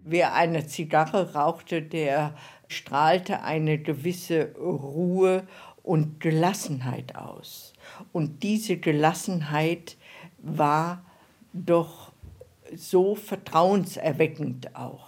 Wer 0.03 0.35
eine 0.35 0.67
Zigarre 0.67 1.33
rauchte, 1.33 1.81
der 1.81 2.35
strahlte 2.67 3.41
eine 3.41 3.79
gewisse 3.79 4.53
Ruhe 4.55 5.47
und 5.83 6.19
Gelassenheit 6.19 7.15
aus. 7.15 7.73
Und 8.11 8.43
diese 8.43 8.77
Gelassenheit 8.77 9.97
war 10.37 11.03
doch 11.53 12.11
so 12.75 13.15
vertrauenserweckend 13.15 14.75
auch. 14.75 15.06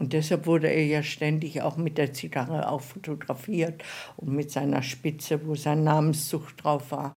Und 0.00 0.14
deshalb 0.14 0.46
wurde 0.46 0.68
er 0.68 0.86
ja 0.86 1.02
ständig 1.02 1.60
auch 1.60 1.76
mit 1.76 1.98
der 1.98 2.14
Zigarre 2.14 2.70
auch 2.70 2.80
fotografiert 2.80 3.84
und 4.16 4.32
mit 4.34 4.50
seiner 4.50 4.82
Spitze, 4.82 5.46
wo 5.46 5.54
sein 5.54 5.84
Namenszug 5.84 6.56
drauf 6.56 6.90
war. 6.90 7.12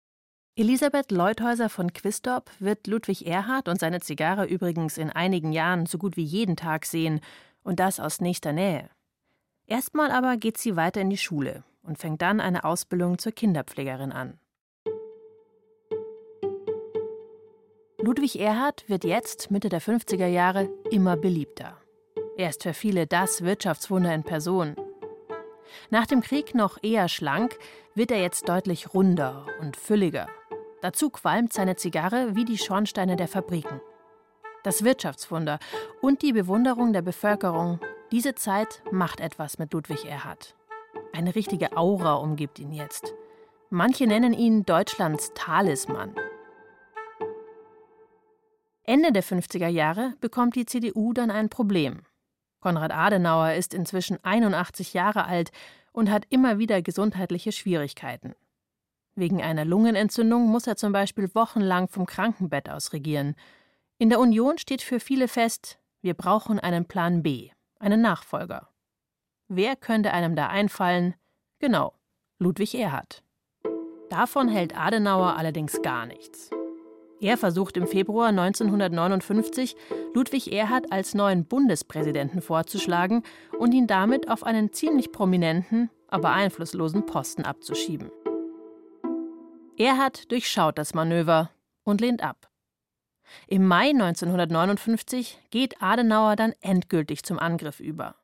Elisabeth 0.55 1.09
Leuthäuser 1.09 1.69
von 1.69 1.93
Quistorp 1.93 2.51
wird 2.59 2.85
Ludwig 2.85 3.25
Erhard 3.25 3.69
und 3.69 3.79
seine 3.79 4.01
Zigarre 4.01 4.45
übrigens 4.45 4.97
in 4.97 5.09
einigen 5.09 5.53
Jahren 5.53 5.85
so 5.85 5.97
gut 5.97 6.17
wie 6.17 6.23
jeden 6.23 6.57
Tag 6.57 6.85
sehen, 6.85 7.21
und 7.63 7.79
das 7.79 8.01
aus 8.01 8.19
nächster 8.19 8.51
Nähe. 8.51 8.89
Erstmal 9.65 10.11
aber 10.11 10.35
geht 10.35 10.57
sie 10.57 10.75
weiter 10.75 10.99
in 10.99 11.09
die 11.09 11.17
Schule 11.17 11.63
und 11.83 11.97
fängt 11.97 12.21
dann 12.21 12.41
eine 12.41 12.65
Ausbildung 12.65 13.17
zur 13.17 13.31
Kinderpflegerin 13.31 14.11
an. 14.11 14.37
Ludwig 17.97 18.37
Erhard 18.37 18.83
wird 18.89 19.05
jetzt, 19.05 19.49
Mitte 19.49 19.69
der 19.69 19.81
50er 19.81 20.27
Jahre, 20.27 20.69
immer 20.91 21.15
beliebter. 21.15 21.77
Er 22.35 22.49
ist 22.49 22.63
für 22.63 22.73
viele 22.73 23.05
das 23.05 23.43
Wirtschaftswunder 23.43 24.13
in 24.13 24.23
Person. 24.23 24.75
Nach 25.89 26.07
dem 26.07 26.21
Krieg 26.21 26.55
noch 26.55 26.81
eher 26.81 27.07
schlank, 27.07 27.57
wird 27.95 28.11
er 28.11 28.21
jetzt 28.21 28.49
deutlich 28.49 28.93
runder 28.93 29.45
und 29.59 29.77
fülliger. 29.77 30.27
Dazu 30.81 31.09
qualmt 31.09 31.53
seine 31.53 31.75
Zigarre 31.75 32.35
wie 32.35 32.45
die 32.45 32.57
Schornsteine 32.57 33.15
der 33.15 33.27
Fabriken. 33.27 33.81
Das 34.63 34.83
Wirtschaftswunder 34.83 35.59
und 36.01 36.21
die 36.21 36.33
Bewunderung 36.33 36.93
der 36.93 37.01
Bevölkerung, 37.01 37.79
diese 38.11 38.33
Zeit 38.33 38.81
macht 38.91 39.19
etwas 39.19 39.59
mit 39.59 39.73
Ludwig 39.73 40.05
Erhard. 40.05 40.55
Eine 41.13 41.35
richtige 41.35 41.77
Aura 41.77 42.15
umgibt 42.15 42.59
ihn 42.59 42.71
jetzt. 42.71 43.13
Manche 43.69 44.07
nennen 44.07 44.33
ihn 44.33 44.65
Deutschlands 44.65 45.31
Talisman. 45.35 46.15
Ende 48.83 49.11
der 49.11 49.23
50er 49.23 49.67
Jahre 49.67 50.13
bekommt 50.19 50.55
die 50.55 50.65
CDU 50.65 51.13
dann 51.13 51.31
ein 51.31 51.49
Problem. 51.49 52.01
Konrad 52.63 52.93
Adenauer 52.93 53.51
ist 53.55 53.73
inzwischen 53.73 54.23
81 54.23 54.93
Jahre 54.93 55.25
alt 55.25 55.51
und 55.91 56.09
hat 56.09 56.23
immer 56.29 56.59
wieder 56.59 56.81
gesundheitliche 56.81 57.51
Schwierigkeiten. 57.51 58.35
Wegen 59.15 59.41
einer 59.41 59.65
Lungenentzündung 59.65 60.47
muss 60.47 60.65
er 60.65 60.77
zum 60.77 60.93
Beispiel 60.93 61.29
wochenlang 61.35 61.89
vom 61.89 62.05
Krankenbett 62.05 62.69
aus 62.69 62.93
regieren. 62.93 63.35
In 63.97 64.09
der 64.09 64.21
Union 64.21 64.57
steht 64.57 64.81
für 64.81 65.01
viele 65.01 65.27
fest, 65.27 65.77
wir 66.01 66.13
brauchen 66.13 66.57
einen 66.57 66.85
Plan 66.85 67.21
B, 67.21 67.49
einen 67.79 67.99
Nachfolger. 67.99 68.69
Wer 69.49 69.75
könnte 69.75 70.13
einem 70.13 70.37
da 70.37 70.47
einfallen? 70.47 71.15
Genau, 71.59 71.93
Ludwig 72.39 72.75
Erhard. 72.75 73.23
Davon 74.09 74.47
hält 74.47 74.77
Adenauer 74.77 75.35
allerdings 75.35 75.81
gar 75.81 76.05
nichts. 76.05 76.49
Er 77.23 77.37
versucht 77.37 77.77
im 77.77 77.87
Februar 77.87 78.27
1959, 78.27 79.77
Ludwig 80.13 80.51
Erhard 80.51 80.91
als 80.91 81.13
neuen 81.13 81.45
Bundespräsidenten 81.45 82.41
vorzuschlagen 82.41 83.23
und 83.57 83.73
ihn 83.73 83.87
damit 83.87 84.29
auf 84.29 84.43
einen 84.43 84.73
ziemlich 84.73 85.13
prominenten, 85.13 85.89
aber 86.09 86.31
einflusslosen 86.31 87.05
Posten 87.05 87.43
abzuschieben. 87.43 88.11
Erhard 89.77 90.29
durchschaut 90.33 90.77
das 90.77 90.93
Manöver 90.93 91.49
und 91.85 92.01
lehnt 92.01 92.21
ab. 92.21 92.49
Im 93.47 93.65
Mai 93.65 93.91
1959 93.91 95.39
geht 95.49 95.81
Adenauer 95.81 96.35
dann 96.35 96.53
endgültig 96.59 97.23
zum 97.23 97.39
Angriff 97.39 97.79
über. 97.79 98.15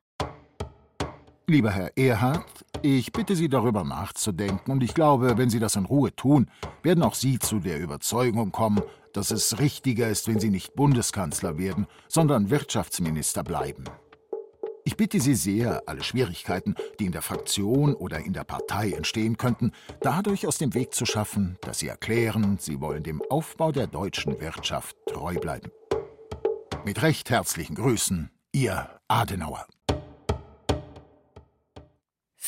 Lieber 1.48 1.72
Herr 1.72 1.98
Erhard, 1.98 2.65
ich 2.82 3.12
bitte 3.12 3.36
Sie 3.36 3.50
darüber 3.50 3.84
nachzudenken, 3.84 4.72
und 4.72 4.84
ich 4.84 4.94
glaube, 4.94 5.38
wenn 5.38 5.50
Sie 5.50 5.60
das 5.60 5.76
in 5.76 5.86
Ruhe 5.86 6.16
tun, 6.16 6.50
werden 6.84 7.04
auch 7.04 7.16
Sie 7.16 7.40
zu 7.40 7.60
der 7.60 7.80
Überzeugung 7.80 8.52
kommen, 8.52 8.82
dass 9.14 9.32
es 9.32 9.60
richtiger 9.60 10.10
ist, 10.10 10.28
wenn 10.28 10.40
Sie 10.40 10.50
nicht 10.50 10.76
Bundeskanzler 10.76 11.58
werden, 11.58 11.88
sondern 12.08 12.50
Wirtschaftsminister 12.50 13.44
bleiben. 13.44 13.86
Ich 14.86 14.98
bitte 14.98 15.20
Sie 15.20 15.36
sehr, 15.36 15.84
alle 15.88 16.04
Schwierigkeiten, 16.04 16.76
die 17.00 17.06
in 17.06 17.12
der 17.12 17.22
Fraktion 17.22 17.94
oder 17.94 18.20
in 18.20 18.34
der 18.34 18.44
Partei 18.44 18.92
entstehen 18.92 19.38
könnten, 19.38 19.72
dadurch 20.02 20.48
aus 20.48 20.58
dem 20.58 20.74
Weg 20.74 20.94
zu 20.94 21.06
schaffen, 21.06 21.58
dass 21.62 21.80
Sie 21.80 21.88
erklären, 21.88 22.58
Sie 22.60 22.80
wollen 22.80 23.04
dem 23.04 23.22
Aufbau 23.30 23.72
der 23.72 23.88
deutschen 23.88 24.40
Wirtschaft 24.40 24.96
treu 25.06 25.36
bleiben. 25.36 25.72
Mit 26.86 27.02
recht 27.02 27.30
herzlichen 27.30 27.76
Grüßen, 27.76 28.32
Ihr 28.52 28.90
Adenauer. 29.08 29.68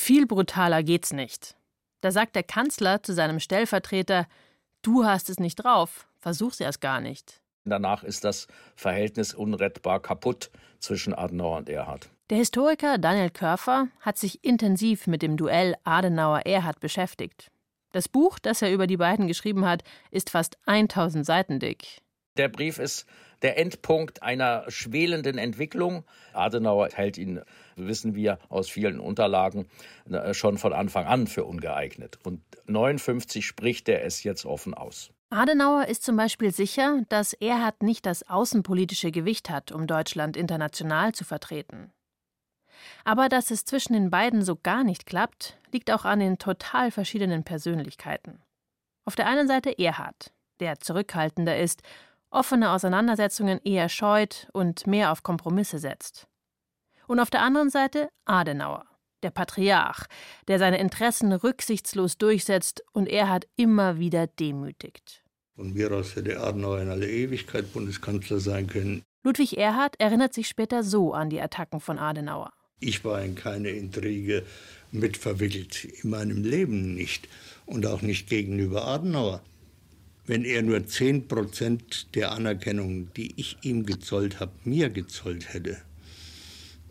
Viel 0.04 0.26
brutaler 0.26 0.82
geht's 0.82 1.14
nicht. 1.14 1.56
Da 2.02 2.10
sagt 2.10 2.36
der 2.36 2.42
Kanzler 2.42 3.04
zu 3.04 3.14
seinem 3.14 3.40
Stellvertreter: 3.40 4.26
Du 4.82 5.06
hast 5.06 5.30
es 5.30 5.40
nicht 5.40 5.58
drauf, 5.58 6.08
versuch's 6.18 6.60
erst 6.60 6.82
gar 6.82 7.02
nicht. 7.02 7.40
Danach 7.66 8.04
ist 8.04 8.24
das 8.24 8.48
Verhältnis 8.76 9.36
unrettbar 9.36 10.00
kaputt 10.00 10.50
zwischen 10.80 11.14
Adenauer 11.14 11.58
und 11.58 11.70
Erhard. 11.70 12.10
Der 12.32 12.38
Historiker 12.38 12.98
Daniel 12.98 13.30
Körfer 13.30 13.90
hat 14.00 14.18
sich 14.18 14.44
intensiv 14.44 15.06
mit 15.06 15.22
dem 15.22 15.38
Duell 15.38 15.76
Adenauer-Erhard 15.84 16.80
beschäftigt. 16.80 17.52
Das 17.92 18.10
Buch, 18.10 18.40
das 18.40 18.64
er 18.64 18.74
über 18.74 18.88
die 18.88 18.98
beiden 18.98 19.28
geschrieben 19.28 19.68
hat, 19.68 19.84
ist 20.10 20.32
fast 20.32 20.58
1000 20.66 21.28
Seiten 21.28 21.60
dick. 21.60 22.02
Der 22.38 22.48
Brief 22.48 22.80
ist 22.80 23.06
der 23.42 23.58
Endpunkt 23.58 24.24
einer 24.24 24.64
schwelenden 24.70 25.38
Entwicklung. 25.38 26.06
Adenauer 26.34 26.90
hält 26.94 27.18
ihn, 27.18 27.42
wissen 27.76 28.16
wir 28.16 28.40
aus 28.50 28.70
vielen 28.70 29.00
Unterlagen, 29.00 29.68
äh, 30.10 30.34
schon 30.34 30.58
von 30.58 30.74
Anfang 30.74 31.06
an 31.06 31.28
für 31.28 31.44
ungeeignet. 31.44 32.20
Und 32.24 32.42
59 32.68 33.46
spricht 33.46 33.90
er 33.90 34.06
es 34.06 34.24
jetzt 34.24 34.46
offen 34.46 34.74
aus. 34.74 35.12
Adenauer 35.30 35.88
ist 35.88 36.04
zum 36.04 36.18
Beispiel 36.18 36.52
sicher, 36.52 37.04
dass 37.10 37.34
Erhard 37.34 37.84
nicht 37.84 38.06
das 38.06 38.28
außenpolitische 38.30 39.12
Gewicht 39.12 39.50
hat, 39.50 39.72
um 39.72 39.88
Deutschland 39.88 40.38
international 40.38 41.14
zu 41.14 41.24
vertreten. 41.24 41.92
Aber 43.06 43.30
dass 43.30 43.52
es 43.52 43.66
zwischen 43.66 43.94
den 43.94 44.10
beiden 44.10 44.44
so 44.44 44.56
gar 44.56 44.84
nicht 44.84 45.06
klappt, 45.06 45.58
liegt 45.72 45.92
auch 45.92 46.06
an 46.06 46.20
den 46.20 46.38
total 46.38 46.92
verschiedenen 46.92 47.44
Persönlichkeiten. 47.44 48.42
Auf 49.06 49.16
der 49.16 49.28
einen 49.28 49.48
Seite 49.48 49.78
Erhard, 49.78 50.34
der 50.60 50.80
zurückhaltender 50.80 51.58
ist 51.58 51.82
offene 52.32 52.72
Auseinandersetzungen 52.72 53.60
eher 53.64 53.90
scheut 53.90 54.48
und 54.54 54.88
mehr 54.88 55.12
auf 55.12 55.24
Kompromisse 55.24 55.80
setzt. 55.80 56.28
Und 57.08 57.20
auf 57.20 57.30
der 57.30 57.42
anderen 57.44 57.70
Seite 57.70 58.10
Adenauer, 58.26 58.86
der 59.22 59.32
Patriarch, 59.32 60.06
der 60.48 60.58
seine 60.58 60.80
Interessen 60.80 61.34
rücksichtslos 61.34 62.18
durchsetzt 62.18 62.84
und 62.94 63.08
er 63.08 63.30
hat 63.30 63.48
immer 63.58 64.00
wieder 64.00 64.28
demütigt. 64.28 65.24
Von 65.56 65.74
mir 65.74 65.92
aus 65.92 66.16
hätte 66.16 66.40
Adenauer 66.40 66.80
in 66.80 66.90
alle 66.90 67.10
Ewigkeit 67.10 67.72
Bundeskanzler 67.74 68.40
sein 68.40 68.68
können. 68.68 69.04
Ludwig 69.24 69.58
Erhard 69.58 70.00
erinnert 70.00 70.34
sich 70.34 70.48
später 70.48 70.84
so 70.84 71.14
an 71.14 71.30
die 71.30 71.42
Attacken 71.42 71.80
von 71.80 72.00
Adenauer. 72.00 72.54
Ich 72.80 73.06
war 73.06 73.22
in 73.22 73.36
keine 73.36 73.70
Intrige 73.70 74.44
mit 74.92 75.18
verwickelt, 75.18 75.86
in 75.86 76.10
meinem 76.10 76.44
Leben 76.44 76.96
nicht 76.96 77.28
und 77.66 77.86
auch 77.86 78.02
nicht 78.02 78.28
gegenüber 78.28 78.88
Adenauer 78.88 79.42
wenn 80.32 80.46
er 80.46 80.62
nur 80.62 80.88
10 80.88 81.28
Prozent 81.28 82.16
der 82.16 82.32
Anerkennung, 82.32 83.14
die 83.16 83.34
ich 83.36 83.58
ihm 83.64 83.86
gezollt 83.86 84.40
habe, 84.40 84.54
mir 84.64 84.90
gezollt 84.90 85.54
hätte. 85.54 85.76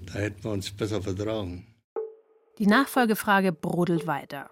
Da 0.03 0.19
hätten 0.19 0.45
wir 0.45 0.51
uns 0.51 0.71
besser 0.71 1.01
vertragen. 1.01 1.67
Die 2.59 2.67
Nachfolgefrage 2.67 3.53
brodelt 3.53 4.07
weiter. 4.07 4.51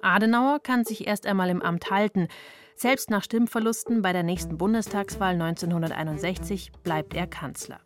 Adenauer 0.00 0.60
kann 0.62 0.84
sich 0.84 1.08
erst 1.08 1.26
einmal 1.26 1.50
im 1.50 1.60
Amt 1.60 1.90
halten. 1.90 2.28
Selbst 2.76 3.10
nach 3.10 3.24
Stimmverlusten 3.24 4.00
bei 4.00 4.12
der 4.12 4.22
nächsten 4.22 4.58
Bundestagswahl 4.58 5.32
1961 5.32 6.70
bleibt 6.84 7.14
er 7.14 7.26
Kanzler. 7.26 7.80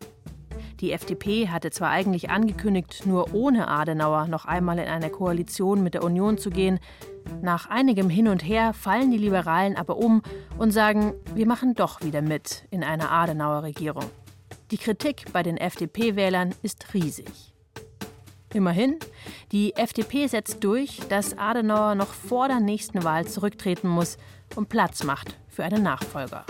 Die 0.81 0.91
FDP 0.91 1.47
hatte 1.49 1.71
zwar 1.71 1.89
eigentlich 1.89 2.29
angekündigt, 2.29 3.05
nur 3.05 3.33
ohne 3.33 3.67
Adenauer 3.69 4.27
noch 4.27 4.45
einmal 4.45 4.77
in 4.77 4.87
eine 4.87 5.09
Koalition 5.09 5.83
mit 5.83 5.93
der 5.93 6.03
Union 6.03 6.37
zu 6.37 6.49
gehen, 6.49 6.79
nach 7.41 7.69
einigem 7.69 8.09
Hin 8.09 8.27
und 8.27 8.43
Her 8.43 8.73
fallen 8.73 9.11
die 9.11 9.17
Liberalen 9.17 9.77
aber 9.77 9.97
um 9.97 10.21
und 10.57 10.71
sagen, 10.71 11.13
wir 11.33 11.47
machen 11.47 11.73
doch 11.73 12.01
wieder 12.01 12.21
mit 12.21 12.65
in 12.71 12.83
einer 12.83 13.11
Adenauer-Regierung. 13.11 14.05
Die 14.71 14.77
Kritik 14.77 15.31
bei 15.31 15.43
den 15.43 15.57
FDP-Wählern 15.57 16.53
ist 16.61 16.93
riesig. 16.93 17.53
Immerhin, 18.53 18.97
die 19.51 19.75
FDP 19.75 20.27
setzt 20.27 20.63
durch, 20.63 20.99
dass 21.09 21.37
Adenauer 21.37 21.95
noch 21.95 22.13
vor 22.13 22.47
der 22.47 22.59
nächsten 22.59 23.03
Wahl 23.03 23.27
zurücktreten 23.27 23.87
muss 23.87 24.17
und 24.55 24.69
Platz 24.69 25.03
macht 25.03 25.37
für 25.49 25.63
einen 25.63 25.83
Nachfolger. 25.83 26.45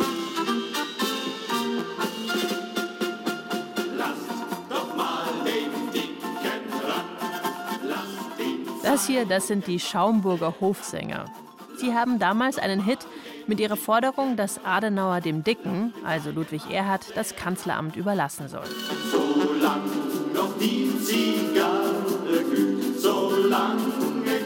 Das 8.96 9.08
hier, 9.08 9.26
das 9.26 9.48
sind 9.48 9.68
die 9.68 9.78
Schaumburger 9.78 10.56
Hofsänger. 10.62 11.26
Sie 11.76 11.94
haben 11.94 12.18
damals 12.18 12.58
einen 12.58 12.82
Hit 12.82 13.00
mit 13.46 13.60
ihrer 13.60 13.76
Forderung, 13.76 14.38
dass 14.38 14.64
Adenauer 14.64 15.20
dem 15.20 15.44
Dicken, 15.44 15.94
also 16.06 16.32
Ludwig 16.32 16.72
Erhard, 16.72 17.06
das 17.14 17.36
Kanzleramt 17.36 17.98
überlassen 17.98 18.48
soll. 18.48 18.64
Solange 19.12 19.92
noch 20.34 20.58
die 20.62 20.94
Zigarre 21.04 22.42
glüht, 22.50 22.98
solange 22.98 23.82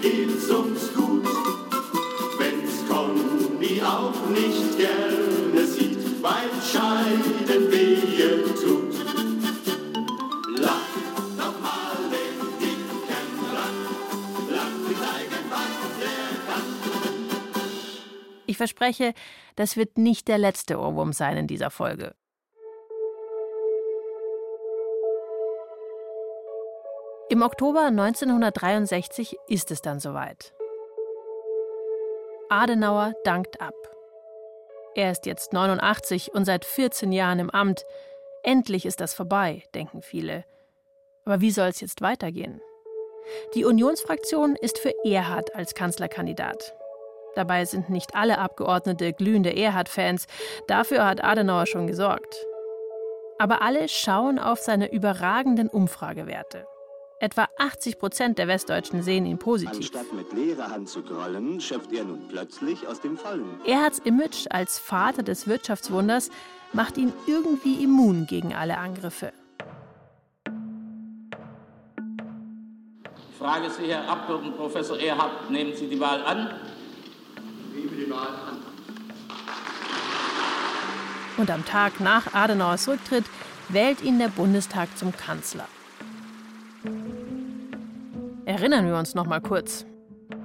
geht's 0.02 0.50
uns 0.50 0.96
gut. 0.96 1.28
Wenn's 2.40 2.90
Conny 2.90 3.84
auch 3.84 4.30
nicht 4.32 4.80
gerne 4.80 5.68
sieht, 5.68 6.24
weil 6.24 6.50
Scheiden 6.66 7.72
wehe 7.72 8.46
tut. 8.56 8.79
Verspreche, 18.60 19.16
das 19.56 19.76
wird 19.76 19.98
nicht 19.98 20.28
der 20.28 20.38
letzte 20.38 20.80
Ohrwurm 20.80 21.12
sein 21.12 21.36
in 21.36 21.48
dieser 21.48 21.72
Folge. 21.72 22.14
Im 27.32 27.42
Oktober 27.44 27.86
1963 27.86 29.38
ist 29.48 29.72
es 29.72 29.82
dann 29.82 30.00
soweit. 30.00 30.54
Adenauer 32.50 33.14
dankt 33.24 33.62
ab. 33.62 33.76
Er 34.96 35.12
ist 35.12 35.28
jetzt 35.28 35.54
89 35.54 36.34
und 36.34 36.46
seit 36.46 36.66
14 36.66 37.12
Jahren 37.12 37.38
im 37.38 37.52
Amt. 37.52 37.86
Endlich 38.42 38.88
ist 38.88 39.00
das 39.00 39.14
vorbei, 39.14 39.62
denken 39.76 40.02
viele. 40.02 40.44
Aber 41.26 41.40
wie 41.40 41.52
soll 41.52 41.68
es 41.68 41.82
jetzt 41.82 42.02
weitergehen? 42.02 42.62
Die 43.54 43.66
Unionsfraktion 43.66 44.56
ist 44.56 44.80
für 44.80 44.94
Erhard 45.06 45.54
als 45.54 45.76
Kanzlerkandidat. 45.76 46.74
Dabei 47.36 47.66
sind 47.66 47.90
nicht 47.90 48.16
alle 48.16 48.38
Abgeordnete 48.38 49.14
glühende 49.14 49.56
Erhard-Fans. 49.56 50.26
Dafür 50.68 51.06
hat 51.06 51.24
Adenauer 51.24 51.66
schon 51.66 51.88
gesorgt. 51.88 52.36
Aber 53.38 53.62
alle 53.62 53.88
schauen 53.88 54.40
auf 54.40 54.60
seine 54.60 54.92
überragenden 54.92 55.70
Umfragewerte. 55.70 56.66
Etwa 57.22 57.50
80 57.58 58.00
Prozent 58.00 58.38
der 58.38 58.48
Westdeutschen 58.48 59.04
sehen 59.04 59.26
ihn 59.26 59.38
positiv. 59.40 59.76
Anstatt 59.76 60.14
mit 60.14 60.32
leerer 60.32 60.70
Hand 60.70 60.88
zu 60.88 61.04
grollen, 61.04 61.60
schöpft 61.60 61.92
er 61.92 62.06
nun 62.06 62.30
plötzlich 62.30 62.88
aus 62.88 63.02
dem 63.02 63.18
Vollen. 63.18 63.60
Erhards 63.66 64.00
Image 64.00 64.48
als 64.50 64.80
Vater 64.80 65.22
des 65.22 65.46
Wirtschaftswunders 65.46 66.30
macht 66.72 66.98
ihn 66.98 67.12
irgendwie 67.28 67.84
immun 67.84 68.26
gegen 68.26 68.56
alle 68.56 68.78
Angriffe. 68.78 69.34
Ich 73.32 73.38
frage 73.38 73.70
Sie, 73.70 73.88
Herr 73.88 74.10
Abgeordneter 74.10 74.58
Professor 74.58 74.98
Erhard, 74.98 75.50
nehmen 75.50 75.76
Sie 75.76 75.88
die 75.88 76.00
Wahl 76.00 76.24
an? 76.24 76.54
Wahl 78.20 78.28
an. 78.28 78.58
Und 81.38 81.52
am 81.52 81.66
Tag 81.66 82.00
nach 82.00 82.34
Adenauers 82.34 82.88
Rücktritt 82.88 83.26
wählt 83.70 84.02
ihn 84.02 84.20
der 84.20 84.28
Bundestag 84.28 84.98
zum 84.98 85.16
Kanzler. 85.16 85.66
Erinnern 88.46 88.88
wir 88.88 88.98
uns 88.98 89.16
noch 89.16 89.26
mal 89.26 89.40
kurz. 89.40 89.86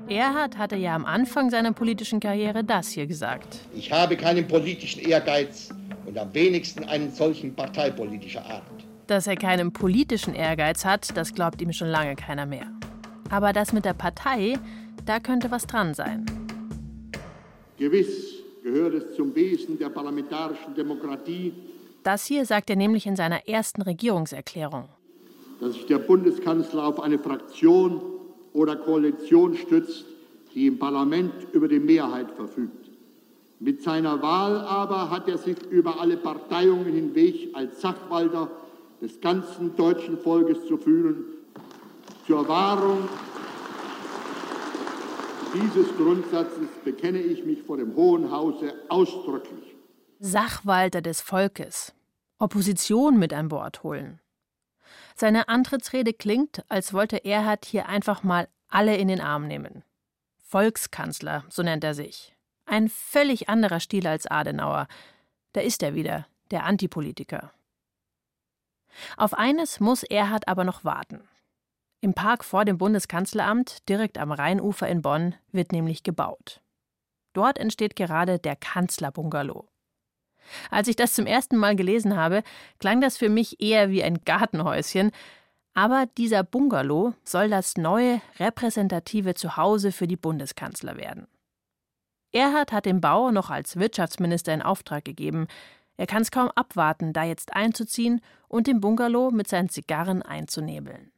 Erhard 0.09 0.59
hatte 0.59 0.77
ja 0.77 0.95
am 0.95 1.07
Anfang 1.07 1.51
seiner 1.51 1.73
politischen 1.73 2.21
Karriere 2.21 2.63
das 2.63 2.89
hier 2.89 3.07
gesagt. 3.07 3.61
Ich 3.75 3.91
habe 3.91 4.17
keinen 4.17 4.47
politischen 4.47 5.01
Ehrgeiz 5.01 5.71
und 6.05 6.19
am 6.19 6.33
wenigsten 6.35 6.85
einen 6.85 7.11
solchen 7.11 7.55
parteipolitischer 7.55 8.45
Art. 8.45 8.63
Dass 9.07 9.27
er 9.27 9.37
keinen 9.37 9.73
politischen 9.73 10.35
Ehrgeiz 10.35 10.85
hat, 10.85 11.17
das 11.17 11.33
glaubt 11.35 11.63
ihm 11.63 11.73
schon 11.73 11.89
lange 11.89 12.15
keiner 12.15 12.45
mehr. 12.45 12.67
Aber 13.31 13.55
das 13.55 13.73
mit 13.73 13.87
der 13.87 13.95
Partei, 13.95 14.59
da 15.07 15.19
könnte 15.19 15.51
was 15.51 15.67
dran 15.67 15.95
sein. 15.95 16.27
Gewiss 17.79 18.43
gehört 18.63 18.95
es 18.95 19.17
zum 19.17 19.35
Wesen 19.35 19.79
der 19.79 19.89
parlamentarischen 19.89 20.75
Demokratie. 20.75 21.53
Das 22.03 22.25
hier 22.25 22.45
sagt 22.47 22.71
er 22.71 22.77
nämlich 22.77 23.07
in 23.07 23.17
seiner 23.17 23.49
ersten 23.49 23.83
Regierungserklärung. 23.83 24.89
Dass 25.61 25.75
sich 25.75 25.87
der 25.87 25.99
Bundeskanzler 25.99 26.85
auf 26.85 27.01
eine 27.01 27.19
Fraktion 27.19 28.01
oder 28.53 28.77
Koalition 28.77 29.57
stützt, 29.57 30.05
die 30.55 30.69
im 30.69 30.79
Parlament 30.79 31.33
über 31.53 31.69
die 31.69 31.81
Mehrheit 31.81 32.31
verfügt. 32.31 32.91
Mit 33.59 33.83
seiner 33.83 34.21
Wahl 34.23 34.59
aber 34.59 35.11
hat 35.11 35.29
er 35.29 35.39
sich 35.39 35.57
über 35.71 36.01
alle 36.01 36.17
Parteiungen 36.17 36.93
hinweg 36.93 37.49
als 37.55 37.81
Sachwalter 37.81 38.51
des 39.01 39.21
ganzen 39.21 39.75
deutschen 39.77 40.19
Volkes 40.19 40.67
zu 40.67 40.77
fühlen, 40.77 41.25
zur 42.27 42.47
Wahrung 42.49 43.09
dieses 45.55 45.97
Grundsatzes 45.97 46.69
bekenne 46.85 47.19
ich 47.19 47.45
mich 47.45 47.63
vor 47.63 47.77
dem 47.77 47.95
Hohen 47.95 48.31
Hause 48.31 48.75
ausdrücklich. 48.89 49.75
Sachwalter 50.19 51.01
des 51.01 51.21
Volkes. 51.21 51.95
Opposition 52.39 53.19
mit 53.19 53.33
an 53.33 53.49
Bord 53.49 53.83
holen. 53.83 54.21
Seine 55.15 55.49
Antrittsrede 55.49 56.13
klingt, 56.13 56.65
als 56.69 56.93
wollte 56.93 57.25
Erhard 57.25 57.65
hier 57.65 57.89
einfach 57.89 58.23
mal 58.23 58.49
alle 58.69 58.97
in 58.97 59.09
den 59.09 59.21
Arm 59.21 59.47
nehmen. 59.47 59.85
Volkskanzler, 60.43 61.45
so 61.49 61.63
nennt 61.63 61.85
er 61.85 61.95
sich. 61.95 62.35
Ein 62.67 62.89
völlig 62.89 63.49
anderer 63.49 63.81
Stil 63.81 64.07
als 64.07 64.27
Adenauer. 64.27 64.89
Da 65.53 65.61
ist 65.61 65.83
er 65.83 65.95
wieder, 65.95 66.27
der 66.51 66.65
Antipolitiker. 66.65 67.53
Auf 69.17 69.35
eines 69.35 69.81
muss 69.81 70.03
Erhard 70.03 70.49
aber 70.49 70.65
noch 70.65 70.85
warten. 70.85 71.29
Im 72.05 72.13
Park 72.13 72.45
vor 72.45 72.67
dem 72.67 72.77
Bundeskanzleramt, 72.77 73.89
direkt 73.89 74.19
am 74.19 74.31
Rheinufer 74.31 74.87
in 74.87 75.01
Bonn, 75.01 75.37
wird 75.53 75.73
nämlich 75.73 76.03
gebaut. 76.03 76.61
Dort 77.33 77.59
entsteht 77.59 77.97
gerade 77.97 78.39
der 78.39 78.57
Kanzlerbungalow. 78.57 79.71
Als 80.71 80.87
ich 80.89 80.97
das 80.97 81.15
zum 81.15 81.25
ersten 81.25 81.57
Mal 81.57 81.77
gelesen 81.77 82.15
habe, 82.15 82.43
klang 82.79 83.01
das 83.01 83.17
für 83.17 83.31
mich 83.31 83.59
eher 83.63 83.89
wie 83.89 84.03
ein 84.03 84.23
Gartenhäuschen, 84.23 85.13
aber 85.73 86.05
dieser 86.19 86.43
Bungalow 86.43 87.15
soll 87.25 87.49
das 87.49 87.79
neue 87.79 88.21
repräsentative 88.39 89.33
Zuhause 89.33 89.91
für 89.91 90.07
die 90.07 90.19
Bundeskanzler 90.19 90.99
werden. 90.99 91.27
Erhard 92.33 92.73
hat 92.73 92.85
den 92.85 93.01
Bau 93.01 93.31
noch 93.31 93.49
als 93.49 93.77
Wirtschaftsminister 93.77 94.53
in 94.53 94.61
Auftrag 94.61 95.07
gegeben. 95.07 95.47
Er 95.97 96.07
kann 96.07 96.21
es 96.21 96.31
kaum 96.31 96.51
abwarten, 96.51 97.15
da 97.15 97.25
jetzt 97.25 97.55
einzuziehen 97.57 98.21
und 98.47 98.67
den 98.67 98.83
Bungalow 98.83 99.31
mit 99.31 99.49
seinen 99.49 99.71
Zigarren 99.71 100.21
einzunebeln. 100.21 101.14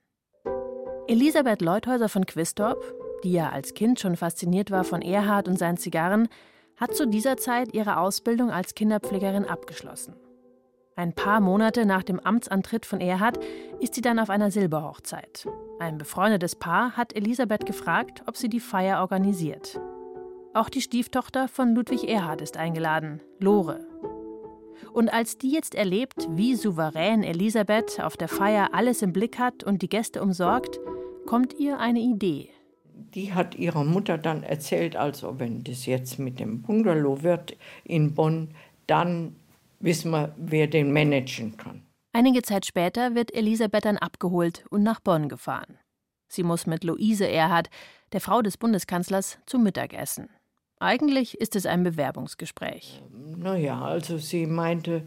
Elisabeth 1.09 1.62
Leuthäuser 1.62 2.09
von 2.09 2.27
Quistorp, 2.27 2.83
die 3.23 3.31
ja 3.31 3.51
als 3.51 3.75
Kind 3.75 4.01
schon 4.01 4.16
fasziniert 4.16 4.73
war 4.73 4.83
von 4.83 5.03
Erhard 5.03 5.47
und 5.47 5.57
seinen 5.57 5.77
Zigarren, 5.77 6.29
hat 6.77 6.97
zu 6.97 7.07
dieser 7.07 7.37
Zeit 7.37 7.73
ihre 7.75 7.99
Ausbildung 7.99 8.51
als 8.51 8.75
Kinderpflegerin 8.75 9.45
abgeschlossen. 9.45 10.16
Ein 10.97 11.12
paar 11.12 11.38
Monate 11.40 11.87
nach 11.87 12.03
dem 12.03 12.19
Amtsantritt 12.19 12.87
von 12.87 13.01
Erhard 13.01 13.38
ist 13.79 13.95
sie 13.95 14.01
dann 14.01 14.19
auf 14.19 14.31
einer 14.31 14.51
Silberhochzeit. 14.51 15.47
Ein 15.79 15.97
befreundetes 15.97 16.57
Paar 16.57 16.97
hat 16.97 17.14
Elisabeth 17.14 17.66
gefragt, 17.66 18.25
ob 18.27 18.37
sie 18.37 18.49
die 18.49 18.61
Feier 18.61 19.01
organisiert. 19.01 19.81
Auch 20.55 20.69
die 20.69 20.81
Stieftochter 20.81 21.47
von 21.47 21.75
Ludwig 21.75 22.09
Erhard 22.09 22.40
ist 22.40 22.57
eingeladen, 22.57 23.21
Lore. 23.38 23.87
Und 24.92 25.12
als 25.12 25.38
die 25.38 25.53
jetzt 25.53 25.77
erlebt, 25.77 26.27
wie 26.31 26.57
souverän 26.57 27.23
Elisabeth 27.23 28.01
auf 28.01 28.16
der 28.16 28.29
Feier 28.29 28.71
alles 28.73 29.03
im 29.03 29.12
Blick 29.12 29.38
hat 29.38 29.62
und 29.62 29.83
die 29.83 29.88
Gäste 29.88 30.21
umsorgt, 30.23 30.81
kommt 31.26 31.54
ihr 31.58 31.78
eine 31.78 32.00
Idee. 32.00 32.50
Die 33.14 33.34
hat 33.34 33.54
ihrer 33.54 33.84
Mutter 33.84 34.16
dann 34.16 34.42
erzählt, 34.42 34.96
also 34.96 35.38
wenn 35.38 35.64
das 35.64 35.86
jetzt 35.86 36.18
mit 36.18 36.40
dem 36.40 36.62
Bungalow 36.62 37.22
wird 37.22 37.56
in 37.84 38.14
Bonn, 38.14 38.54
dann 38.86 39.36
wissen 39.80 40.10
wir, 40.10 40.34
wer 40.36 40.66
den 40.66 40.92
managen 40.92 41.56
kann. 41.56 41.82
Einige 42.12 42.40
Zeit 42.40 42.64
später 42.64 43.14
wird 43.14 43.34
Elisabeth 43.34 43.84
dann 43.84 43.98
abgeholt 43.98 44.64
und 44.70 44.82
nach 44.82 45.00
Bonn 45.00 45.28
gefahren. 45.28 45.78
Sie 46.28 46.42
muss 46.42 46.66
mit 46.66 46.82
Luise 46.82 47.28
Erhard, 47.28 47.68
der 48.12 48.20
Frau 48.20 48.40
des 48.40 48.56
Bundeskanzlers, 48.56 49.38
zum 49.46 49.62
Mittagessen. 49.62 50.30
Eigentlich 50.78 51.40
ist 51.40 51.56
es 51.56 51.66
ein 51.66 51.82
Bewerbungsgespräch. 51.82 53.02
Naja, 53.36 53.80
also 53.80 54.18
sie 54.18 54.46
meinte 54.46 55.02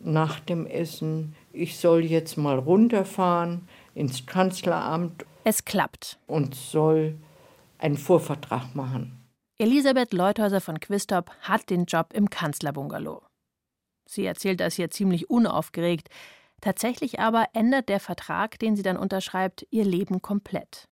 nach 0.00 0.40
dem 0.40 0.66
Essen, 0.66 1.34
ich 1.52 1.78
soll 1.78 2.04
jetzt 2.04 2.36
mal 2.36 2.58
runterfahren 2.58 3.68
ins 3.94 4.26
Kanzleramt. 4.26 5.24
Es 5.44 5.64
klappt. 5.66 6.18
Und 6.26 6.54
soll 6.54 7.18
einen 7.78 7.98
Vorvertrag 7.98 8.74
machen. 8.74 9.20
Elisabeth 9.58 10.12
Leuthäuser 10.14 10.60
von 10.60 10.80
Quistorp 10.80 11.30
hat 11.42 11.70
den 11.70 11.84
Job 11.84 12.12
im 12.14 12.30
Kanzlerbungalow. 12.30 13.22
Sie 14.06 14.24
erzählt 14.24 14.60
das 14.60 14.74
hier 14.74 14.90
ziemlich 14.90 15.30
unaufgeregt. 15.30 16.08
Tatsächlich 16.60 17.20
aber 17.20 17.46
ändert 17.52 17.88
der 17.88 18.00
Vertrag, 18.00 18.58
den 18.58 18.74
sie 18.74 18.82
dann 18.82 18.96
unterschreibt, 18.96 19.66
ihr 19.70 19.84
Leben 19.84 20.22
komplett. 20.22 20.88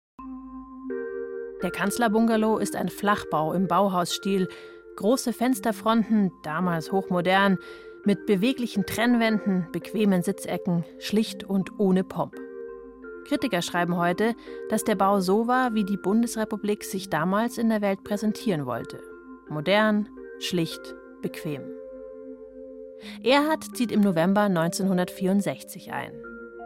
Der 1.61 1.71
Kanzlerbungalow 1.71 2.57
ist 2.57 2.75
ein 2.75 2.89
Flachbau 2.89 3.53
im 3.53 3.67
Bauhausstil, 3.67 4.47
große 4.95 5.33
Fensterfronten, 5.33 6.31
damals 6.43 6.91
hochmodern, 6.91 7.57
mit 8.05 8.25
beweglichen 8.25 8.85
Trennwänden, 8.85 9.67
bequemen 9.71 10.23
Sitzecken, 10.23 10.85
schlicht 10.99 11.43
und 11.43 11.79
ohne 11.79 12.03
Pomp. 12.03 12.46
Kritiker 13.27 13.61
schreiben 13.61 13.97
heute, 13.97 14.35
dass 14.69 14.83
der 14.83 14.95
Bau 14.95 15.19
so 15.19 15.47
war, 15.47 15.73
wie 15.73 15.83
die 15.83 15.97
Bundesrepublik 15.97 16.83
sich 16.83 17.09
damals 17.09 17.57
in 17.57 17.69
der 17.69 17.81
Welt 17.81 18.03
präsentieren 18.03 18.65
wollte. 18.65 18.99
Modern, 19.49 20.07
schlicht, 20.39 20.95
bequem. 21.21 21.61
Erhard 23.23 23.75
zieht 23.75 23.91
im 23.91 24.01
November 24.01 24.41
1964 24.41 25.91
ein. 25.91 26.11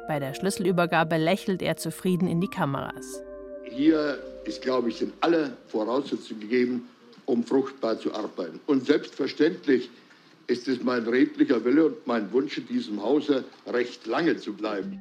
Bei 0.08 0.19
der 0.19 0.34
Schlüsselübergabe 0.34 1.17
lächelt 1.17 1.62
er 1.62 1.78
zufrieden 1.78 2.28
in 2.28 2.41
die 2.41 2.47
Kameras. 2.47 3.21
Hier 3.63 4.19
ist, 4.45 4.62
glaube 4.62 4.89
ich, 4.89 4.97
sind 4.97 5.13
alle 5.21 5.58
Voraussetzungen 5.67 6.41
gegeben, 6.41 6.89
um 7.26 7.43
fruchtbar 7.43 8.00
zu 8.00 8.13
arbeiten. 8.13 8.60
Und 8.67 8.86
selbstverständlich 8.86 9.89
ist 10.47 10.67
es 10.67 10.84
mein 10.84 11.08
redlicher 11.08 11.63
Wille 11.63 11.86
und 11.86 12.08
mein 12.08 12.32
Wunsch, 12.34 12.58
in 12.58 12.67
diesem 12.67 13.02
Hause 13.02 13.45
recht 13.67 14.06
lange 14.06 14.36
zu 14.38 14.54
bleiben. 14.54 15.00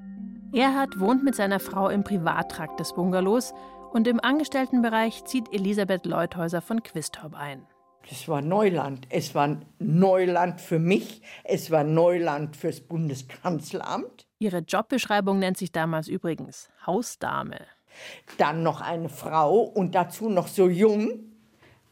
Erhard 0.53 0.99
wohnt 0.99 1.23
mit 1.23 1.37
seiner 1.37 1.61
Frau 1.61 1.89
im 1.89 2.03
Privattrakt 2.03 2.81
des 2.81 2.95
Bungalows 2.95 3.55
und 3.93 4.09
im 4.09 4.19
Angestelltenbereich 4.19 5.25
zieht 5.25 5.53
Elisabeth 5.55 6.07
Leuthäuser 6.07 6.61
von 6.61 6.83
Quistorp 6.83 7.35
ein. 7.37 7.65
Das 8.09 8.27
war 8.27 8.43
Neuland. 8.43 9.07
Es 9.11 9.35
war 9.37 9.61
Neuland 9.79 10.61
für 10.61 10.81
mich, 10.81 11.23
es 11.45 11.71
war 11.71 11.85
Neuland 11.85 12.57
fürs 12.57 12.81
Bundeskanzleramt. 12.81 14.27
Ihre 14.41 14.59
Jobbeschreibung 14.59 15.39
nennt 15.39 15.57
sich 15.57 15.71
damals 15.71 16.09
übrigens 16.09 16.69
Hausdame. 16.85 17.59
Dann 18.37 18.65
noch 18.65 18.81
eine 18.81 19.09
Frau 19.09 19.61
und 19.61 19.95
dazu 19.95 20.29
noch 20.29 20.49
so 20.49 20.69
jung. 20.69 21.21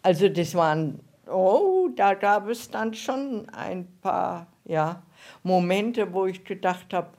Also 0.02 0.28
das 0.28 0.56
waren, 0.56 1.00
oh, 1.30 1.90
da 1.94 2.14
gab 2.14 2.48
es 2.48 2.70
dann 2.70 2.94
schon 2.94 3.48
ein 3.50 3.86
paar 4.00 4.48
ja, 4.64 5.04
Momente, 5.44 6.12
wo 6.12 6.26
ich 6.26 6.44
gedacht 6.44 6.92
habe, 6.92 7.10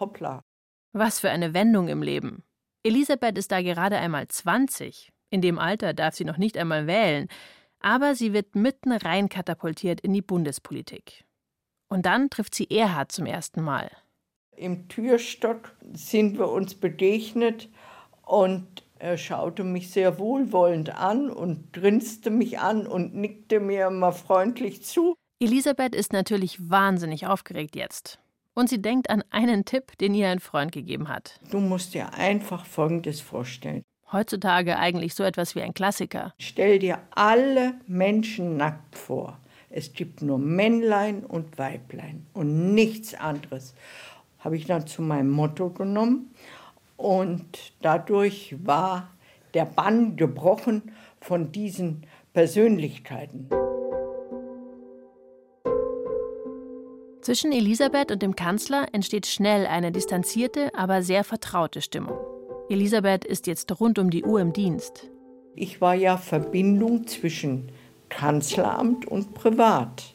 hoppla. 0.00 0.40
Was 0.98 1.20
für 1.20 1.28
eine 1.28 1.52
Wendung 1.52 1.88
im 1.88 2.02
Leben. 2.02 2.42
Elisabeth 2.82 3.36
ist 3.36 3.52
da 3.52 3.60
gerade 3.60 3.98
einmal 3.98 4.28
20. 4.28 5.12
In 5.28 5.42
dem 5.42 5.58
Alter 5.58 5.92
darf 5.92 6.14
sie 6.14 6.24
noch 6.24 6.38
nicht 6.38 6.56
einmal 6.56 6.86
wählen. 6.86 7.28
Aber 7.80 8.14
sie 8.14 8.32
wird 8.32 8.54
mitten 8.54 8.92
rein 8.92 9.28
katapultiert 9.28 10.00
in 10.00 10.14
die 10.14 10.22
Bundespolitik. 10.22 11.26
Und 11.88 12.06
dann 12.06 12.30
trifft 12.30 12.54
sie 12.54 12.70
Erhard 12.70 13.12
zum 13.12 13.26
ersten 13.26 13.60
Mal. 13.60 13.90
Im 14.56 14.88
Türstock 14.88 15.76
sind 15.92 16.38
wir 16.38 16.48
uns 16.48 16.74
begegnet 16.74 17.68
und 18.22 18.82
er 18.98 19.18
schaute 19.18 19.64
mich 19.64 19.90
sehr 19.90 20.18
wohlwollend 20.18 20.94
an 20.94 21.28
und 21.28 21.74
grinste 21.74 22.30
mich 22.30 22.58
an 22.58 22.86
und 22.86 23.14
nickte 23.14 23.60
mir 23.60 23.88
immer 23.88 24.12
freundlich 24.12 24.82
zu. 24.82 25.14
Elisabeth 25.40 25.94
ist 25.94 26.14
natürlich 26.14 26.70
wahnsinnig 26.70 27.26
aufgeregt 27.26 27.76
jetzt. 27.76 28.18
Und 28.56 28.70
sie 28.70 28.80
denkt 28.80 29.10
an 29.10 29.22
einen 29.28 29.66
Tipp, 29.66 29.98
den 29.98 30.14
ihr 30.14 30.30
ein 30.30 30.40
Freund 30.40 30.72
gegeben 30.72 31.10
hat. 31.10 31.38
Du 31.50 31.60
musst 31.60 31.92
dir 31.92 32.14
einfach 32.14 32.64
Folgendes 32.64 33.20
vorstellen. 33.20 33.82
Heutzutage 34.10 34.78
eigentlich 34.78 35.14
so 35.14 35.24
etwas 35.24 35.54
wie 35.54 35.60
ein 35.60 35.74
Klassiker. 35.74 36.32
Stell 36.38 36.78
dir 36.78 37.00
alle 37.10 37.74
Menschen 37.86 38.56
nackt 38.56 38.96
vor. 38.96 39.38
Es 39.68 39.92
gibt 39.92 40.22
nur 40.22 40.38
Männlein 40.38 41.22
und 41.22 41.58
Weiblein 41.58 42.24
und 42.32 42.72
nichts 42.72 43.12
anderes. 43.12 43.74
Habe 44.38 44.56
ich 44.56 44.64
dann 44.64 44.86
zu 44.86 45.02
meinem 45.02 45.30
Motto 45.30 45.68
genommen 45.68 46.30
und 46.96 47.74
dadurch 47.82 48.56
war 48.64 49.10
der 49.52 49.66
Bann 49.66 50.16
gebrochen 50.16 50.92
von 51.20 51.52
diesen 51.52 52.06
Persönlichkeiten. 52.32 53.50
Zwischen 57.26 57.50
Elisabeth 57.50 58.12
und 58.12 58.22
dem 58.22 58.36
Kanzler 58.36 58.86
entsteht 58.92 59.26
schnell 59.26 59.66
eine 59.66 59.90
distanzierte, 59.90 60.72
aber 60.76 61.02
sehr 61.02 61.24
vertraute 61.24 61.82
Stimmung. 61.82 62.16
Elisabeth 62.68 63.24
ist 63.24 63.48
jetzt 63.48 63.80
rund 63.80 63.98
um 63.98 64.10
die 64.10 64.22
Uhr 64.22 64.40
im 64.40 64.52
Dienst. 64.52 65.10
Ich 65.56 65.80
war 65.80 65.96
ja 65.96 66.18
Verbindung 66.18 67.08
zwischen 67.08 67.72
Kanzleramt 68.10 69.08
und 69.08 69.34
Privat. 69.34 70.14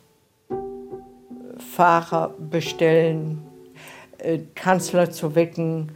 Fahrer 1.57 2.29
bestellen, 2.39 3.41
äh, 4.19 4.39
Kanzler 4.55 5.11
zu 5.11 5.35
wecken, 5.35 5.91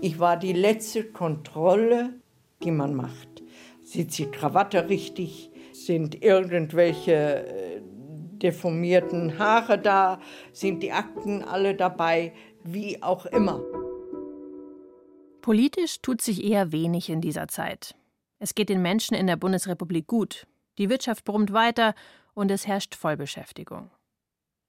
ich 0.00 0.18
war 0.18 0.38
die 0.38 0.54
letzte 0.54 1.04
Kontrolle, 1.04 2.14
die 2.62 2.70
man 2.70 2.94
macht. 2.94 3.42
Sitzt 3.82 4.16
die 4.16 4.30
Krawatte 4.30 4.88
richtig? 4.88 5.50
Sind 5.74 6.22
irgendwelche 6.22 7.12
äh, 7.12 7.80
deformierten 8.44 9.38
Haare 9.38 9.78
da? 9.78 10.20
Sind 10.52 10.82
die 10.82 10.92
Akten 10.92 11.42
alle 11.42 11.74
dabei? 11.74 12.32
Wie 12.62 13.02
auch 13.02 13.26
immer. 13.26 13.60
Politisch 15.42 16.00
tut 16.00 16.22
sich 16.22 16.44
eher 16.44 16.70
wenig 16.70 17.10
in 17.10 17.20
dieser 17.20 17.48
Zeit. 17.48 17.96
Es 18.38 18.54
geht 18.54 18.68
den 18.68 18.82
Menschen 18.82 19.14
in 19.14 19.26
der 19.26 19.36
Bundesrepublik 19.36 20.06
gut. 20.06 20.46
Die 20.78 20.88
Wirtschaft 20.88 21.24
brummt 21.24 21.52
weiter 21.52 21.94
und 22.34 22.50
es 22.50 22.66
herrscht 22.66 22.94
Vollbeschäftigung. 22.94 23.90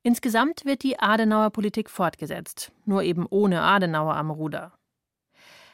Insgesamt 0.03 0.65
wird 0.65 0.83
die 0.83 0.99
Adenauer 0.99 1.49
Politik 1.49 1.89
fortgesetzt, 1.89 2.71
nur 2.85 3.03
eben 3.03 3.25
ohne 3.29 3.61
Adenauer 3.61 4.15
am 4.15 4.29
Ruder. 4.29 4.73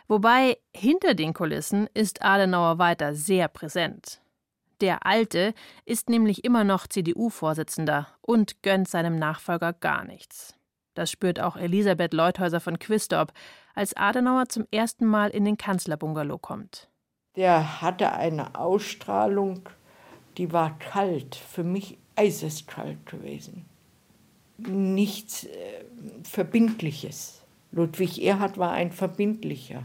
Wobei 0.08 0.58
hinter 0.74 1.16
den 1.16 1.34
Kulissen 1.34 1.88
ist 1.94 2.22
Adenauer 2.22 2.78
weiter 2.78 3.14
sehr 3.14 3.48
präsent. 3.48 4.21
Der 4.82 5.06
Alte 5.06 5.54
ist 5.86 6.10
nämlich 6.10 6.44
immer 6.44 6.64
noch 6.64 6.88
CDU-Vorsitzender 6.88 8.08
und 8.22 8.64
gönnt 8.64 8.88
seinem 8.88 9.16
Nachfolger 9.16 9.74
gar 9.74 10.04
nichts. 10.04 10.56
Das 10.96 11.12
spürt 11.12 11.40
auch 11.40 11.56
Elisabeth 11.56 12.14
Leuthäuser 12.14 12.60
von 12.60 12.80
Quistorp, 12.80 13.32
als 13.76 13.96
Adenauer 13.96 14.50
zum 14.50 14.66
ersten 14.72 15.06
Mal 15.06 15.30
in 15.30 15.46
den 15.46 15.58
Kanzlerbungalow 15.58 16.40
kommt. 16.40 16.90
Der 17.36 17.82
hatte 17.82 18.12
eine 18.12 18.56
Ausstrahlung, 18.56 19.70
die 20.38 20.52
war 20.52 20.78
kalt, 20.80 21.36
für 21.36 21.64
mich 21.64 21.98
eiseskalt 22.16 23.06
gewesen. 23.06 23.66
nichts 24.58 25.46
äh, 25.46 25.84
Verbindliches. 26.24 27.42
Ludwig 27.72 28.22
Erhard 28.22 28.58
war 28.58 28.72
ein 28.72 28.92
Verbindlicher. 28.92 29.84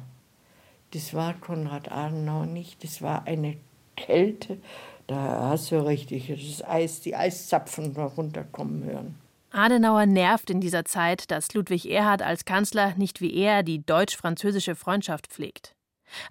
Das 0.92 1.14
war 1.14 1.35
Konrad 1.35 1.92
Adenauer 1.92 2.46
nicht. 2.46 2.82
Das 2.82 3.00
war 3.00 3.26
eine 3.26 3.56
Kälte. 3.96 4.59
Da 5.06 5.50
hast 5.50 5.70
du 5.70 5.85
richtig 5.85 6.28
das 6.28 6.66
Eis, 6.68 7.00
die 7.00 7.14
Eiszapfen 7.14 7.96
runterkommen 7.96 8.85
hören. 8.85 9.14
Adenauer 9.50 10.06
nervt 10.06 10.50
in 10.50 10.61
dieser 10.61 10.85
Zeit, 10.85 11.30
dass 11.30 11.54
Ludwig 11.54 11.90
Erhard 11.90 12.22
als 12.22 12.44
Kanzler 12.44 12.94
nicht 12.96 13.20
wie 13.20 13.35
er 13.35 13.62
die 13.62 13.85
deutsch-französische 13.85 14.74
Freundschaft 14.74 15.28
pflegt. 15.28 15.74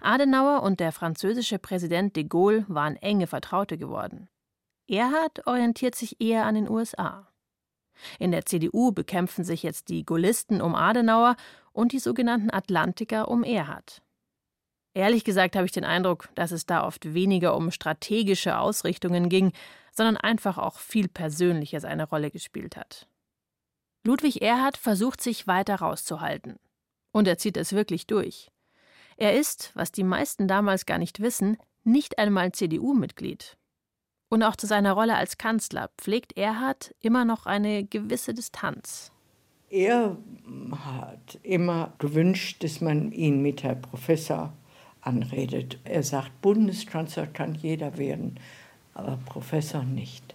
Adenauer 0.00 0.62
und 0.62 0.80
der 0.80 0.92
französische 0.92 1.58
Präsident 1.58 2.16
de 2.16 2.24
Gaulle 2.24 2.64
waren 2.68 2.96
enge 2.96 3.26
Vertraute 3.26 3.78
geworden. 3.78 4.28
Erhard 4.88 5.46
orientiert 5.46 5.94
sich 5.94 6.20
eher 6.20 6.46
an 6.46 6.54
den 6.54 6.68
USA. 6.68 7.28
In 8.18 8.30
der 8.30 8.44
CDU 8.46 8.92
bekämpfen 8.92 9.44
sich 9.44 9.62
jetzt 9.62 9.88
die 9.88 10.04
Gaullisten 10.04 10.60
um 10.60 10.74
Adenauer 10.74 11.36
und 11.72 11.92
die 11.92 11.98
sogenannten 11.98 12.50
Atlantiker 12.50 13.28
um 13.28 13.42
Erhard. 13.42 14.02
Ehrlich 14.96 15.24
gesagt 15.24 15.56
habe 15.56 15.66
ich 15.66 15.72
den 15.72 15.84
Eindruck, 15.84 16.30
dass 16.36 16.52
es 16.52 16.64
da 16.64 16.82
oft 16.86 17.12
weniger 17.12 17.54
um 17.54 17.70
strategische 17.70 18.56
Ausrichtungen 18.56 19.28
ging, 19.28 19.52
sondern 19.92 20.16
einfach 20.16 20.56
auch 20.56 20.78
viel 20.78 21.06
Persönliches 21.06 21.84
eine 21.84 22.08
Rolle 22.08 22.30
gespielt 22.30 22.78
hat. 22.78 23.06
Ludwig 24.04 24.40
Erhard 24.40 24.78
versucht 24.78 25.20
sich 25.20 25.46
weiter 25.46 25.74
rauszuhalten. 25.74 26.56
Und 27.12 27.28
er 27.28 27.36
zieht 27.36 27.58
es 27.58 27.74
wirklich 27.74 28.06
durch. 28.06 28.50
Er 29.18 29.38
ist, 29.38 29.70
was 29.74 29.92
die 29.92 30.02
meisten 30.02 30.48
damals 30.48 30.86
gar 30.86 30.96
nicht 30.96 31.20
wissen, 31.20 31.58
nicht 31.84 32.18
einmal 32.18 32.52
CDU-Mitglied. 32.52 33.58
Und 34.30 34.42
auch 34.42 34.56
zu 34.56 34.66
seiner 34.66 34.94
Rolle 34.94 35.16
als 35.16 35.36
Kanzler 35.36 35.90
pflegt 35.98 36.38
Erhard 36.38 36.94
immer 37.00 37.26
noch 37.26 37.44
eine 37.44 37.84
gewisse 37.84 38.32
Distanz. 38.32 39.12
Er 39.68 40.16
hat 40.72 41.38
immer 41.42 41.92
gewünscht, 41.98 42.64
dass 42.64 42.80
man 42.80 43.12
ihn 43.12 43.42
mit 43.42 43.62
Herr 43.62 43.74
Professor 43.74 44.54
anredet. 45.06 45.78
Er 45.84 46.02
sagt, 46.02 46.40
Bundeskanzler 46.42 47.26
kann 47.26 47.54
jeder 47.54 47.98
werden, 47.98 48.38
aber 48.94 49.18
Professor 49.26 49.82
nicht. 49.84 50.34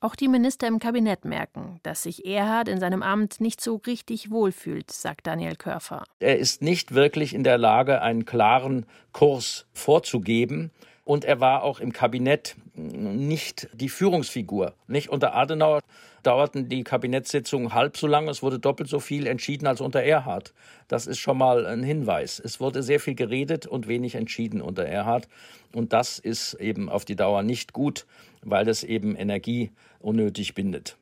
Auch 0.00 0.16
die 0.16 0.28
Minister 0.28 0.66
im 0.66 0.80
Kabinett 0.80 1.24
merken, 1.24 1.80
dass 1.82 2.02
sich 2.02 2.26
Erhard 2.26 2.68
in 2.68 2.78
seinem 2.78 3.02
Amt 3.02 3.40
nicht 3.40 3.62
so 3.62 3.76
richtig 3.86 4.30
wohlfühlt, 4.30 4.90
sagt 4.90 5.26
Daniel 5.26 5.56
Körfer. 5.56 6.04
Er 6.20 6.38
ist 6.38 6.60
nicht 6.60 6.94
wirklich 6.94 7.32
in 7.32 7.42
der 7.42 7.56
Lage, 7.56 8.02
einen 8.02 8.26
klaren 8.26 8.84
Kurs 9.12 9.64
vorzugeben. 9.72 10.70
Und 11.04 11.26
er 11.26 11.38
war 11.38 11.62
auch 11.62 11.80
im 11.80 11.92
Kabinett 11.92 12.56
nicht 12.74 13.68
die 13.74 13.90
Führungsfigur. 13.90 14.74
Nicht 14.86 15.10
unter 15.10 15.34
Adenauer 15.34 15.80
dauerten 16.22 16.70
die 16.70 16.82
Kabinettssitzungen 16.82 17.74
halb 17.74 17.98
so 17.98 18.06
lange, 18.06 18.30
es 18.30 18.42
wurde 18.42 18.58
doppelt 18.58 18.88
so 18.88 19.00
viel 19.00 19.26
entschieden 19.26 19.66
als 19.66 19.82
unter 19.82 20.00
Erhard. 20.00 20.54
Das 20.88 21.06
ist 21.06 21.18
schon 21.18 21.36
mal 21.36 21.66
ein 21.66 21.82
Hinweis. 21.82 22.40
Es 22.40 22.58
wurde 22.58 22.82
sehr 22.82 23.00
viel 23.00 23.14
geredet 23.14 23.66
und 23.66 23.86
wenig 23.86 24.14
entschieden 24.14 24.62
unter 24.62 24.84
Erhard. 24.84 25.28
Und 25.74 25.92
das 25.92 26.18
ist 26.18 26.54
eben 26.54 26.88
auf 26.88 27.04
die 27.04 27.16
Dauer 27.16 27.42
nicht 27.42 27.74
gut, 27.74 28.06
weil 28.42 28.64
das 28.64 28.82
eben 28.82 29.14
Energie 29.14 29.72
unnötig 30.00 30.54
bindet. 30.54 30.96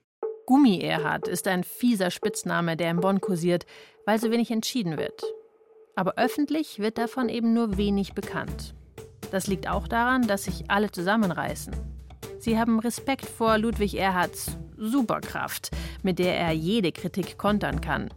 Gummi 0.46 0.80
Erhard 0.80 1.28
ist 1.28 1.46
ein 1.46 1.62
fieser 1.62 2.10
Spitzname, 2.10 2.76
der 2.76 2.90
in 2.90 3.00
Bonn 3.00 3.20
kursiert, 3.20 3.64
weil 4.04 4.18
so 4.18 4.32
wenig 4.32 4.50
entschieden 4.50 4.98
wird. 4.98 5.22
Aber 5.94 6.14
öffentlich 6.16 6.80
wird 6.80 6.98
davon 6.98 7.28
eben 7.28 7.52
nur 7.52 7.76
wenig 7.76 8.14
bekannt. 8.14 8.74
Das 9.32 9.46
liegt 9.46 9.66
auch 9.66 9.88
daran, 9.88 10.26
dass 10.26 10.44
sich 10.44 10.70
alle 10.70 10.92
zusammenreißen. 10.92 11.74
Sie 12.38 12.58
haben 12.58 12.78
Respekt 12.80 13.24
vor 13.24 13.56
Ludwig 13.56 13.94
Erhards 13.94 14.58
Superkraft, 14.76 15.70
mit 16.02 16.18
der 16.18 16.36
er 16.38 16.52
jede 16.52 16.92
Kritik 16.92 17.38
kontern 17.38 17.80
kann. 17.80 18.10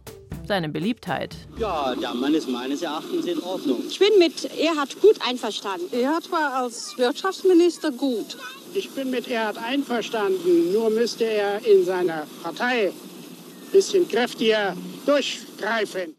Seine 0.46 0.68
Beliebtheit. 0.68 1.34
Ja, 1.56 1.94
der 1.94 2.12
Mann 2.12 2.34
ist 2.34 2.50
meines 2.50 2.82
Erachtens 2.82 3.24
in 3.24 3.40
Ordnung. 3.42 3.82
Ich 3.88 3.98
bin 3.98 4.10
mit 4.18 4.44
Erhard 4.58 5.00
gut 5.00 5.16
einverstanden. 5.26 5.86
Erhard 5.90 6.30
war 6.30 6.62
als 6.62 6.98
Wirtschaftsminister 6.98 7.92
gut. 7.92 8.36
Ich 8.74 8.90
bin 8.90 9.10
mit 9.10 9.26
Erhard 9.26 9.56
einverstanden, 9.56 10.70
nur 10.74 10.90
müsste 10.90 11.24
er 11.24 11.64
in 11.64 11.84
seiner 11.86 12.26
Partei 12.42 12.88
ein 12.88 13.72
bisschen 13.72 14.06
kräftiger 14.06 14.76
durchgreifen. 15.06 16.14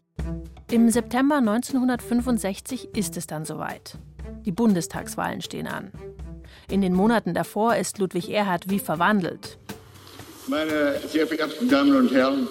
Im 0.72 0.90
September 0.90 1.36
1965 1.36 2.88
ist 2.96 3.16
es 3.16 3.28
dann 3.28 3.44
soweit. 3.44 3.96
Die 4.48 4.52
Bundestagswahlen 4.52 5.42
stehen 5.42 5.66
an. 5.66 5.92
In 6.70 6.80
den 6.80 6.94
Monaten 6.94 7.34
davor 7.34 7.76
ist 7.76 7.98
Ludwig 7.98 8.30
Erhard 8.30 8.70
wie 8.70 8.78
verwandelt. 8.78 9.58
Meine 10.46 10.98
sehr 11.06 11.26
verehrten 11.26 11.68
Damen 11.68 11.94
und 11.94 12.10
Herren, 12.10 12.48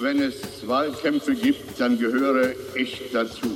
wenn 0.00 0.20
es 0.20 0.66
Wahlkämpfe 0.66 1.36
gibt, 1.36 1.78
dann 1.80 1.96
gehöre 1.96 2.54
ich 2.74 3.12
dazu. 3.12 3.46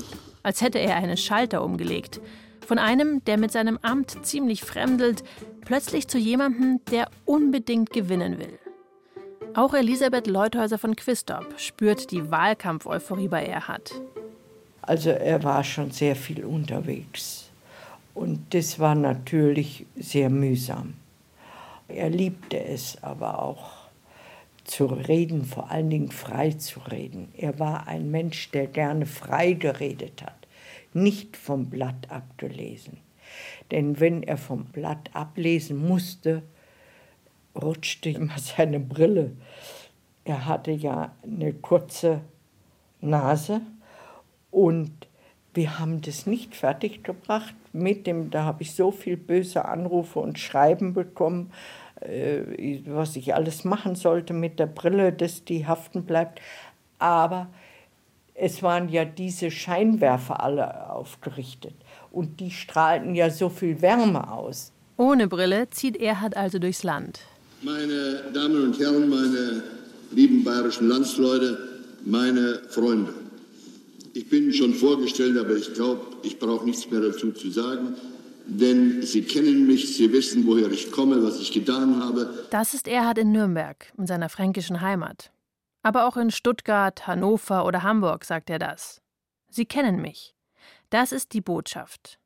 Als 0.44 0.60
hätte 0.60 0.78
er 0.78 0.94
einen 0.94 1.16
Schalter 1.16 1.64
umgelegt. 1.64 2.20
Von 2.64 2.78
einem, 2.78 3.24
der 3.24 3.36
mit 3.36 3.50
seinem 3.50 3.80
Amt 3.82 4.24
ziemlich 4.24 4.62
fremdelt, 4.62 5.24
plötzlich 5.64 6.06
zu 6.06 6.18
jemandem, 6.18 6.78
der 6.92 7.08
unbedingt 7.24 7.90
gewinnen 7.90 8.38
will. 8.38 8.60
Auch 9.54 9.74
Elisabeth 9.74 10.28
Leuthäuser 10.28 10.78
von 10.78 10.94
Quistorp 10.94 11.58
spürt 11.58 12.12
die 12.12 12.30
Wahlkampf-Euphorie 12.30 13.26
bei 13.26 13.44
Erhard. 13.44 13.90
Also 14.82 15.10
er 15.10 15.42
war 15.42 15.64
schon 15.64 15.90
sehr 15.90 16.14
viel 16.14 16.44
unterwegs. 16.44 17.45
Und 18.16 18.54
das 18.54 18.78
war 18.78 18.94
natürlich 18.94 19.84
sehr 19.94 20.30
mühsam. 20.30 20.94
Er 21.86 22.08
liebte 22.08 22.58
es 22.58 22.96
aber 23.02 23.42
auch 23.42 23.72
zu 24.64 24.86
reden, 24.86 25.44
vor 25.44 25.70
allen 25.70 25.90
Dingen 25.90 26.10
frei 26.10 26.52
zu 26.52 26.80
reden. 26.80 27.28
Er 27.36 27.58
war 27.58 27.86
ein 27.86 28.10
Mensch, 28.10 28.50
der 28.52 28.68
gerne 28.68 29.04
frei 29.04 29.52
geredet 29.52 30.22
hat, 30.22 30.48
nicht 30.94 31.36
vom 31.36 31.66
Blatt 31.68 32.10
abgelesen. 32.10 32.96
Denn 33.70 34.00
wenn 34.00 34.22
er 34.22 34.38
vom 34.38 34.64
Blatt 34.64 35.10
ablesen 35.12 35.76
musste, 35.76 36.42
rutschte 37.54 38.08
immer 38.08 38.38
seine 38.56 38.80
Brille. 38.80 39.32
Er 40.24 40.46
hatte 40.46 40.70
ja 40.70 41.14
eine 41.22 41.52
kurze 41.52 42.22
Nase 43.02 43.60
und 44.50 45.05
wir 45.56 45.78
haben 45.78 46.02
das 46.02 46.26
nicht 46.26 46.54
fertiggebracht 46.54 47.54
mit 47.72 48.06
dem, 48.06 48.30
da 48.30 48.44
habe 48.44 48.62
ich 48.62 48.74
so 48.74 48.90
viel 48.90 49.16
böse 49.16 49.64
Anrufe 49.64 50.20
und 50.20 50.38
Schreiben 50.38 50.94
bekommen, 50.94 51.50
äh, 52.00 52.80
was 52.86 53.16
ich 53.16 53.34
alles 53.34 53.64
machen 53.64 53.96
sollte 53.96 54.34
mit 54.34 54.58
der 54.58 54.66
Brille, 54.66 55.12
dass 55.12 55.44
die 55.44 55.66
haften 55.66 56.04
bleibt. 56.04 56.40
Aber 56.98 57.48
es 58.34 58.62
waren 58.62 58.88
ja 58.90 59.04
diese 59.04 59.50
Scheinwerfer 59.50 60.42
alle 60.42 60.90
aufgerichtet 60.90 61.74
und 62.12 62.38
die 62.40 62.50
strahlten 62.50 63.14
ja 63.14 63.30
so 63.30 63.48
viel 63.48 63.80
Wärme 63.80 64.30
aus. 64.30 64.72
Ohne 64.98 65.26
Brille 65.26 65.68
zieht 65.70 65.96
Erhard 65.96 66.36
also 66.36 66.58
durchs 66.58 66.82
Land. 66.82 67.20
Meine 67.62 68.22
Damen 68.32 68.64
und 68.64 68.78
Herren, 68.78 69.08
meine 69.08 69.62
lieben 70.12 70.44
bayerischen 70.44 70.88
Landsleute, 70.88 71.58
meine 72.04 72.60
Freunde. 72.68 73.25
Ich 74.16 74.30
bin 74.30 74.50
schon 74.50 74.72
vorgestellt, 74.72 75.36
aber 75.36 75.56
ich 75.56 75.74
glaube, 75.74 76.00
ich 76.22 76.38
brauche 76.38 76.64
nichts 76.64 76.90
mehr 76.90 77.02
dazu 77.02 77.32
zu 77.32 77.50
sagen. 77.50 77.96
Denn 78.46 79.02
Sie 79.02 79.20
kennen 79.20 79.66
mich, 79.66 79.94
Sie 79.94 80.10
wissen, 80.10 80.46
woher 80.46 80.70
ich 80.70 80.90
komme, 80.90 81.22
was 81.22 81.38
ich 81.38 81.52
getan 81.52 82.02
habe. 82.02 82.46
Das 82.48 82.72
ist 82.72 82.88
Erhard 82.88 83.18
in 83.18 83.30
Nürnberg, 83.30 83.92
in 83.98 84.06
seiner 84.06 84.30
fränkischen 84.30 84.80
Heimat. 84.80 85.32
Aber 85.82 86.06
auch 86.06 86.16
in 86.16 86.30
Stuttgart, 86.30 87.06
Hannover 87.06 87.66
oder 87.66 87.82
Hamburg 87.82 88.24
sagt 88.24 88.48
er 88.48 88.58
das. 88.58 89.02
Sie 89.50 89.66
kennen 89.66 90.00
mich. 90.00 90.34
Das 90.88 91.12
ist 91.12 91.34
die 91.34 91.42
Botschaft. 91.42 92.18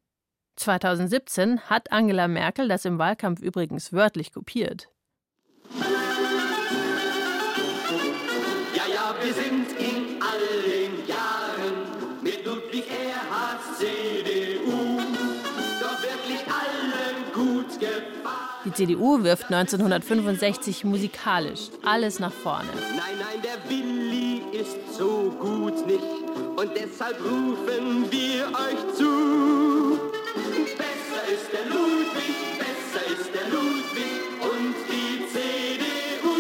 2017 0.55 1.63
hat 1.63 1.91
Angela 1.91 2.29
Merkel 2.29 2.69
das 2.69 2.85
im 2.85 2.99
Wahlkampf 2.99 3.43
übrigens 3.43 3.93
wörtlich 3.93 4.33
kopiert. 4.33 4.91
Ja, 8.77 8.85
ja, 8.95 9.17
wir 9.25 9.35
sind 9.35 9.70
CDU 18.81 19.23
wirft 19.23 19.53
1965 19.53 20.85
musikalisch 20.85 21.69
alles 21.85 22.19
nach 22.19 22.33
vorne. 22.33 22.71
Nein, 22.97 23.19
nein, 23.19 23.43
der 23.45 23.59
Willi 23.69 24.41
ist 24.59 24.79
so 24.97 25.31
gut 25.39 25.87
nicht 25.87 26.01
und 26.57 26.71
deshalb 26.75 27.19
rufen 27.23 28.11
wir 28.11 28.47
euch 28.47 28.97
zu. 28.97 30.01
Besser 30.79 31.23
ist 31.31 31.53
der 31.53 31.67
Ludwig, 31.69 32.37
besser 32.59 33.05
ist 33.13 33.29
der 33.35 33.51
Ludwig 33.53 34.17
und 34.49 34.75
die 34.89 35.29
CDU. 35.29 36.39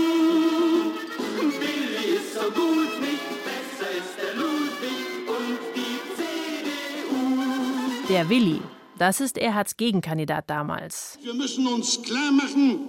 Willi 1.60 2.16
ist 2.16 2.32
so 2.32 2.46
gut 2.52 3.00
nicht, 3.02 3.28
besser 3.44 3.90
ist 4.00 4.16
der 4.16 4.34
Ludwig 4.40 5.04
und 5.28 5.58
die 5.76 5.98
CDU. 6.16 8.08
Der 8.08 8.26
Willi, 8.30 8.62
das 9.00 9.20
ist 9.20 9.38
Erhards 9.38 9.78
Gegenkandidat 9.78 10.50
damals. 10.50 11.18
Wir 11.22 11.32
müssen 11.32 11.66
uns 11.66 12.02
klar 12.02 12.30
machen, 12.32 12.80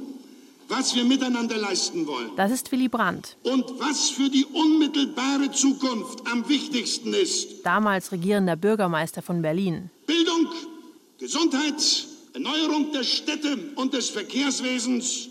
was 0.68 0.94
wir 0.94 1.06
miteinander 1.06 1.56
leisten 1.56 2.06
wollen. 2.06 2.32
Das 2.36 2.52
ist 2.52 2.70
Willy 2.74 2.90
Brandt. 2.90 3.38
Und 3.44 3.64
was 3.80 4.10
für 4.10 4.30
die 4.30 4.46
unmittelbare 4.46 5.50
Zukunft 5.52 6.28
am 6.30 6.48
wichtigsten 6.50 7.14
ist. 7.14 7.66
Damals 7.66 8.12
regierender 8.12 8.58
Bürgermeister 8.58 9.22
von 9.22 9.42
Berlin. 9.42 9.90
Bildung, 10.06 10.48
Gesundheit, 11.18 12.08
Erneuerung 12.34 12.92
der 12.92 13.04
Städte 13.04 13.58
und 13.76 13.94
des 13.94 14.10
Verkehrswesens 14.10 15.30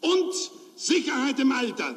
und 0.00 0.32
Sicherheit 0.76 1.38
im 1.40 1.52
Alter. 1.52 1.94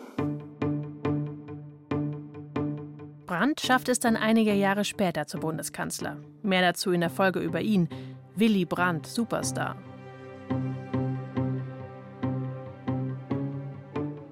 Brandt 3.26 3.62
schafft 3.62 3.88
es 3.88 4.00
dann 4.00 4.18
einige 4.18 4.54
Jahre 4.54 4.84
später 4.84 5.26
zum 5.26 5.40
Bundeskanzler. 5.40 6.18
Mehr 6.44 6.62
dazu 6.62 6.92
in 6.92 7.00
der 7.00 7.10
Folge 7.10 7.40
über 7.40 7.62
ihn. 7.62 7.88
Willy 8.38 8.66
Brandt, 8.66 9.08
Superstar. 9.08 9.78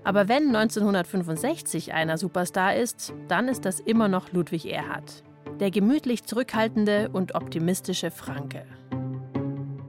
Aber 0.04 0.28
wenn 0.28 0.54
1965 0.54 1.94
einer 1.94 2.18
Superstar 2.18 2.76
ist, 2.76 3.13
dann 3.30 3.48
ist 3.48 3.63
das 3.63 3.80
immer 3.80 4.10
noch 4.10 4.34
Ludwig 4.34 4.66
Erhard. 4.66 5.24
Der 5.62 5.72
gemütlich 5.72 6.26
zurückhaltende 6.26 7.10
und 7.13 7.36
optimistische 7.36 8.12
Franke. 8.12 8.66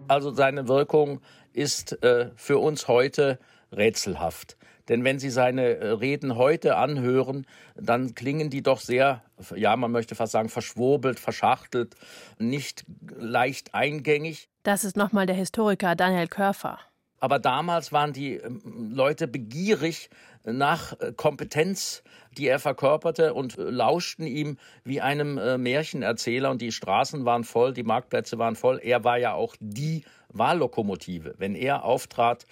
Also 0.07 0.31
seine 0.31 0.69
Wirkung 0.69 1.21
ist 1.53 2.01
äh, 2.05 2.31
für 2.37 2.59
uns 2.59 2.87
heute 2.87 3.41
rätselhaft. 3.73 4.57
Denn 4.89 5.05
wenn 5.05 5.19
Sie 5.19 5.31
seine 5.31 5.77
äh, 5.77 5.89
Reden 5.91 6.37
heute 6.37 6.77
anhören, 6.77 7.47
dann 7.75 8.15
klingen 8.15 8.51
die 8.51 8.63
doch 8.63 8.81
sehr, 8.81 9.23
ja, 9.55 9.77
man 9.77 9.93
möchte 9.93 10.15
fast 10.15 10.33
sagen, 10.33 10.49
verschwurbelt, 10.49 11.19
verschachtelt, 11.19 11.95
nicht 12.39 12.85
leicht 13.17 13.75
eingängig. 13.75 14.49
Das 14.63 14.85
ist 14.85 14.97
nochmal 14.97 15.27
der 15.27 15.37
Historiker 15.37 15.95
Daniel 15.95 16.29
Körfer. 16.29 16.79
Aber 17.21 17.39
damals 17.39 17.91
waren 17.91 18.13
die 18.13 18.35
ähm, 18.35 18.93
Leute 18.95 19.27
begierig 19.27 20.11
nach 20.45 20.93
äh, 21.01 21.13
Kompetenz, 21.17 22.03
die 22.37 22.47
er 22.49 22.59
verkörperte 22.59 23.33
und 23.33 23.57
äh, 23.57 23.63
lauschten 23.63 24.27
ihm 24.27 24.59
wie 24.85 25.01
einem 25.01 25.63
Märchenerzähler 25.63 26.51
und 26.51 26.61
die 26.61 26.73
Straßen 26.73 27.25
waren 27.25 27.45
voll, 27.45 27.73
die 27.73 27.83
Marktplätze 27.83 28.39
waren 28.39 28.57
voll. 28.57 28.79
Er 28.83 29.05
war 29.05 29.17
ja 29.17 29.33
auch 29.33 29.57
die 29.59 30.05
Wahllokomotive. 30.29 31.35
Wenn 31.39 31.55
er 31.55 31.85
auftrat, 31.85 32.45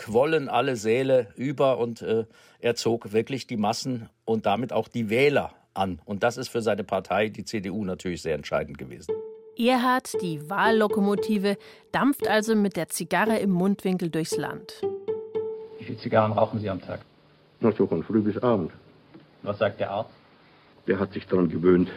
quollen 0.00 0.48
alle 0.48 0.76
Säle 0.76 1.28
über 1.36 1.76
und 1.76 2.00
äh, 2.00 2.24
er 2.58 2.74
zog 2.74 3.12
wirklich 3.12 3.46
die 3.46 3.58
Massen 3.58 4.08
und 4.24 4.46
damit 4.46 4.72
auch 4.72 4.88
die 4.88 5.10
Wähler 5.10 5.52
an. 5.74 6.00
Und 6.06 6.22
das 6.22 6.38
ist 6.38 6.48
für 6.48 6.62
seine 6.62 6.84
Partei, 6.84 7.28
die 7.28 7.44
CDU, 7.44 7.84
natürlich 7.84 8.22
sehr 8.22 8.34
entscheidend 8.34 8.78
gewesen. 8.78 9.14
Erhard, 9.58 10.10
die 10.22 10.48
Wahllokomotive, 10.48 11.58
dampft 11.92 12.26
also 12.26 12.56
mit 12.56 12.76
der 12.76 12.88
Zigarre 12.88 13.38
im 13.40 13.50
Mundwinkel 13.50 14.08
durchs 14.08 14.38
Land. 14.38 14.80
Wie 15.78 15.84
viele 15.84 15.98
Zigarren 15.98 16.32
rauchen 16.32 16.60
Sie 16.60 16.70
am 16.70 16.80
Tag? 16.80 17.00
Na, 17.60 17.70
so 17.70 17.86
von 17.86 18.02
früh 18.02 18.22
bis 18.22 18.38
abend. 18.38 18.72
Was 19.42 19.58
sagt 19.58 19.80
der 19.80 19.90
Arzt? 19.90 20.14
Der 20.86 20.98
hat 20.98 21.12
sich 21.12 21.26
daran 21.26 21.50
gewöhnt. 21.50 21.90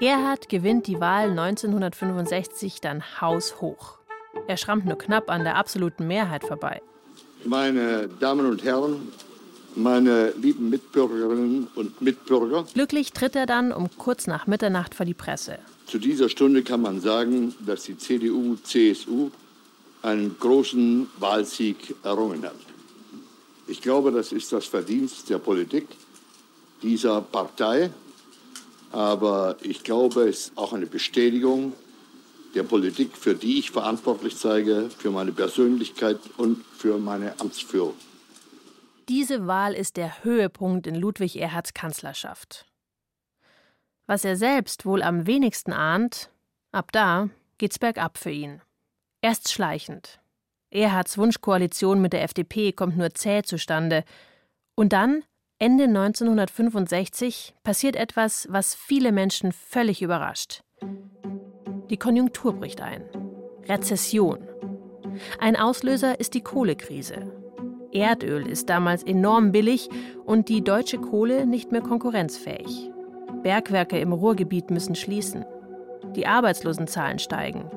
Erhard 0.00 0.48
gewinnt 0.48 0.88
die 0.88 0.98
Wahl 0.98 1.30
1965 1.30 2.80
dann 2.80 3.04
haushoch. 3.20 4.01
Er 4.46 4.56
schrammt 4.56 4.86
nur 4.86 4.98
knapp 4.98 5.30
an 5.30 5.44
der 5.44 5.56
absoluten 5.56 6.06
Mehrheit 6.06 6.44
vorbei. 6.44 6.82
Meine 7.44 8.08
Damen 8.20 8.46
und 8.46 8.64
Herren, 8.64 9.08
meine 9.74 10.30
lieben 10.32 10.70
Mitbürgerinnen 10.70 11.68
und 11.74 12.00
Mitbürger. 12.00 12.64
Glücklich 12.74 13.12
tritt 13.12 13.36
er 13.36 13.46
dann 13.46 13.72
um 13.72 13.88
kurz 13.98 14.26
nach 14.26 14.46
Mitternacht 14.46 14.94
vor 14.94 15.06
die 15.06 15.14
Presse. 15.14 15.58
Zu 15.86 15.98
dieser 15.98 16.28
Stunde 16.28 16.62
kann 16.62 16.82
man 16.82 17.00
sagen, 17.00 17.54
dass 17.66 17.84
die 17.84 17.96
CDU-CSU 17.96 19.30
einen 20.02 20.36
großen 20.38 21.08
Wahlsieg 21.18 21.94
errungen 22.02 22.44
hat. 22.44 22.54
Ich 23.66 23.80
glaube, 23.80 24.10
das 24.10 24.32
ist 24.32 24.52
das 24.52 24.66
Verdienst 24.66 25.30
der 25.30 25.38
Politik 25.38 25.86
dieser 26.82 27.20
Partei. 27.20 27.90
Aber 28.90 29.56
ich 29.62 29.82
glaube, 29.82 30.28
es 30.28 30.48
ist 30.48 30.52
auch 30.58 30.72
eine 30.72 30.86
Bestätigung 30.86 31.72
der 32.54 32.62
Politik, 32.62 33.16
für 33.16 33.34
die 33.34 33.58
ich 33.58 33.70
verantwortlich 33.70 34.36
zeige, 34.36 34.90
für 34.90 35.10
meine 35.10 35.32
Persönlichkeit 35.32 36.18
und 36.36 36.64
für 36.76 36.98
meine 36.98 37.38
Amtsführung. 37.40 37.94
Diese 39.08 39.46
Wahl 39.46 39.74
ist 39.74 39.96
der 39.96 40.24
Höhepunkt 40.24 40.86
in 40.86 40.94
Ludwig 40.94 41.36
Erhards 41.36 41.74
Kanzlerschaft. 41.74 42.66
Was 44.06 44.24
er 44.24 44.36
selbst 44.36 44.84
wohl 44.84 45.02
am 45.02 45.26
wenigsten 45.26 45.72
ahnt, 45.72 46.30
ab 46.70 46.92
da 46.92 47.28
geht's 47.58 47.78
bergab 47.78 48.18
für 48.18 48.30
ihn. 48.30 48.60
Erst 49.20 49.50
schleichend. 49.52 50.20
Erhards 50.70 51.18
Wunschkoalition 51.18 52.00
mit 52.00 52.12
der 52.12 52.22
FDP 52.22 52.72
kommt 52.72 52.96
nur 52.96 53.14
zäh 53.14 53.42
zustande. 53.42 54.04
Und 54.74 54.92
dann, 54.92 55.22
Ende 55.58 55.84
1965, 55.84 57.54
passiert 57.62 57.94
etwas, 57.94 58.48
was 58.50 58.74
viele 58.74 59.12
Menschen 59.12 59.52
völlig 59.52 60.02
überrascht. 60.02 60.62
Die 61.90 61.96
Konjunktur 61.96 62.54
bricht 62.54 62.80
ein. 62.80 63.04
Rezession. 63.68 64.38
Ein 65.38 65.56
Auslöser 65.56 66.18
ist 66.18 66.34
die 66.34 66.40
Kohlekrise. 66.40 67.32
Erdöl 67.92 68.48
ist 68.48 68.70
damals 68.70 69.02
enorm 69.02 69.52
billig 69.52 69.90
und 70.24 70.48
die 70.48 70.64
deutsche 70.64 70.98
Kohle 70.98 71.46
nicht 71.46 71.72
mehr 71.72 71.82
konkurrenzfähig. 71.82 72.90
Bergwerke 73.42 73.98
im 73.98 74.12
Ruhrgebiet 74.12 74.70
müssen 74.70 74.94
schließen. 74.94 75.44
Die 76.16 76.26
Arbeitslosenzahlen 76.26 77.18
steigen. 77.18 77.70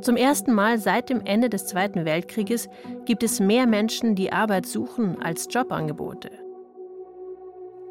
Zum 0.00 0.16
ersten 0.16 0.52
Mal 0.52 0.78
seit 0.78 1.10
dem 1.10 1.22
Ende 1.24 1.48
des 1.48 1.66
Zweiten 1.66 2.04
Weltkrieges 2.04 2.68
gibt 3.06 3.22
es 3.22 3.40
mehr 3.40 3.66
Menschen, 3.66 4.14
die 4.14 4.32
Arbeit 4.32 4.66
suchen, 4.66 5.20
als 5.20 5.48
Jobangebote. 5.50 6.30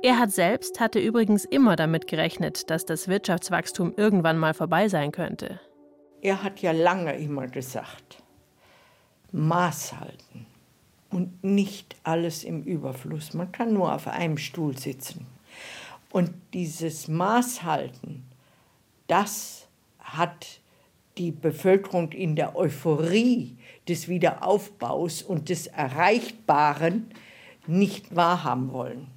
Er 0.05 0.19
hat 0.19 0.31
selbst 0.31 0.79
hatte 0.79 0.99
übrigens 0.99 1.45
immer 1.45 1.75
damit 1.75 2.05
gerechnet, 2.05 2.69
dass 2.69 2.85
das 2.85 3.07
Wirtschaftswachstum 3.07 3.95
irgendwann 3.97 4.37
mal 4.37 4.53
vorbei 4.53 4.87
sein 4.87 5.11
könnte. 5.11 5.59
Er 6.21 6.43
hat 6.43 6.59
ja 6.59 6.73
lange 6.73 7.17
immer 7.17 7.47
gesagt, 7.47 8.21
Maß 9.31 9.99
halten 9.99 10.45
und 11.09 11.43
nicht 11.43 11.95
alles 12.03 12.43
im 12.43 12.61
Überfluss. 12.61 13.33
Man 13.33 13.51
kann 13.51 13.73
nur 13.73 13.95
auf 13.95 14.07
einem 14.07 14.37
Stuhl 14.37 14.77
sitzen. 14.77 15.25
Und 16.11 16.29
dieses 16.53 17.07
Maß 17.07 17.63
halten, 17.63 18.27
das 19.07 19.67
hat 19.97 20.59
die 21.17 21.31
Bevölkerung 21.31 22.11
in 22.11 22.35
der 22.35 22.55
Euphorie 22.55 23.57
des 23.87 24.07
Wiederaufbaus 24.07 25.23
und 25.23 25.49
des 25.49 25.65
Erreichbaren 25.65 27.09
nicht 27.65 28.15
wahrhaben 28.15 28.71
wollen. 28.71 29.14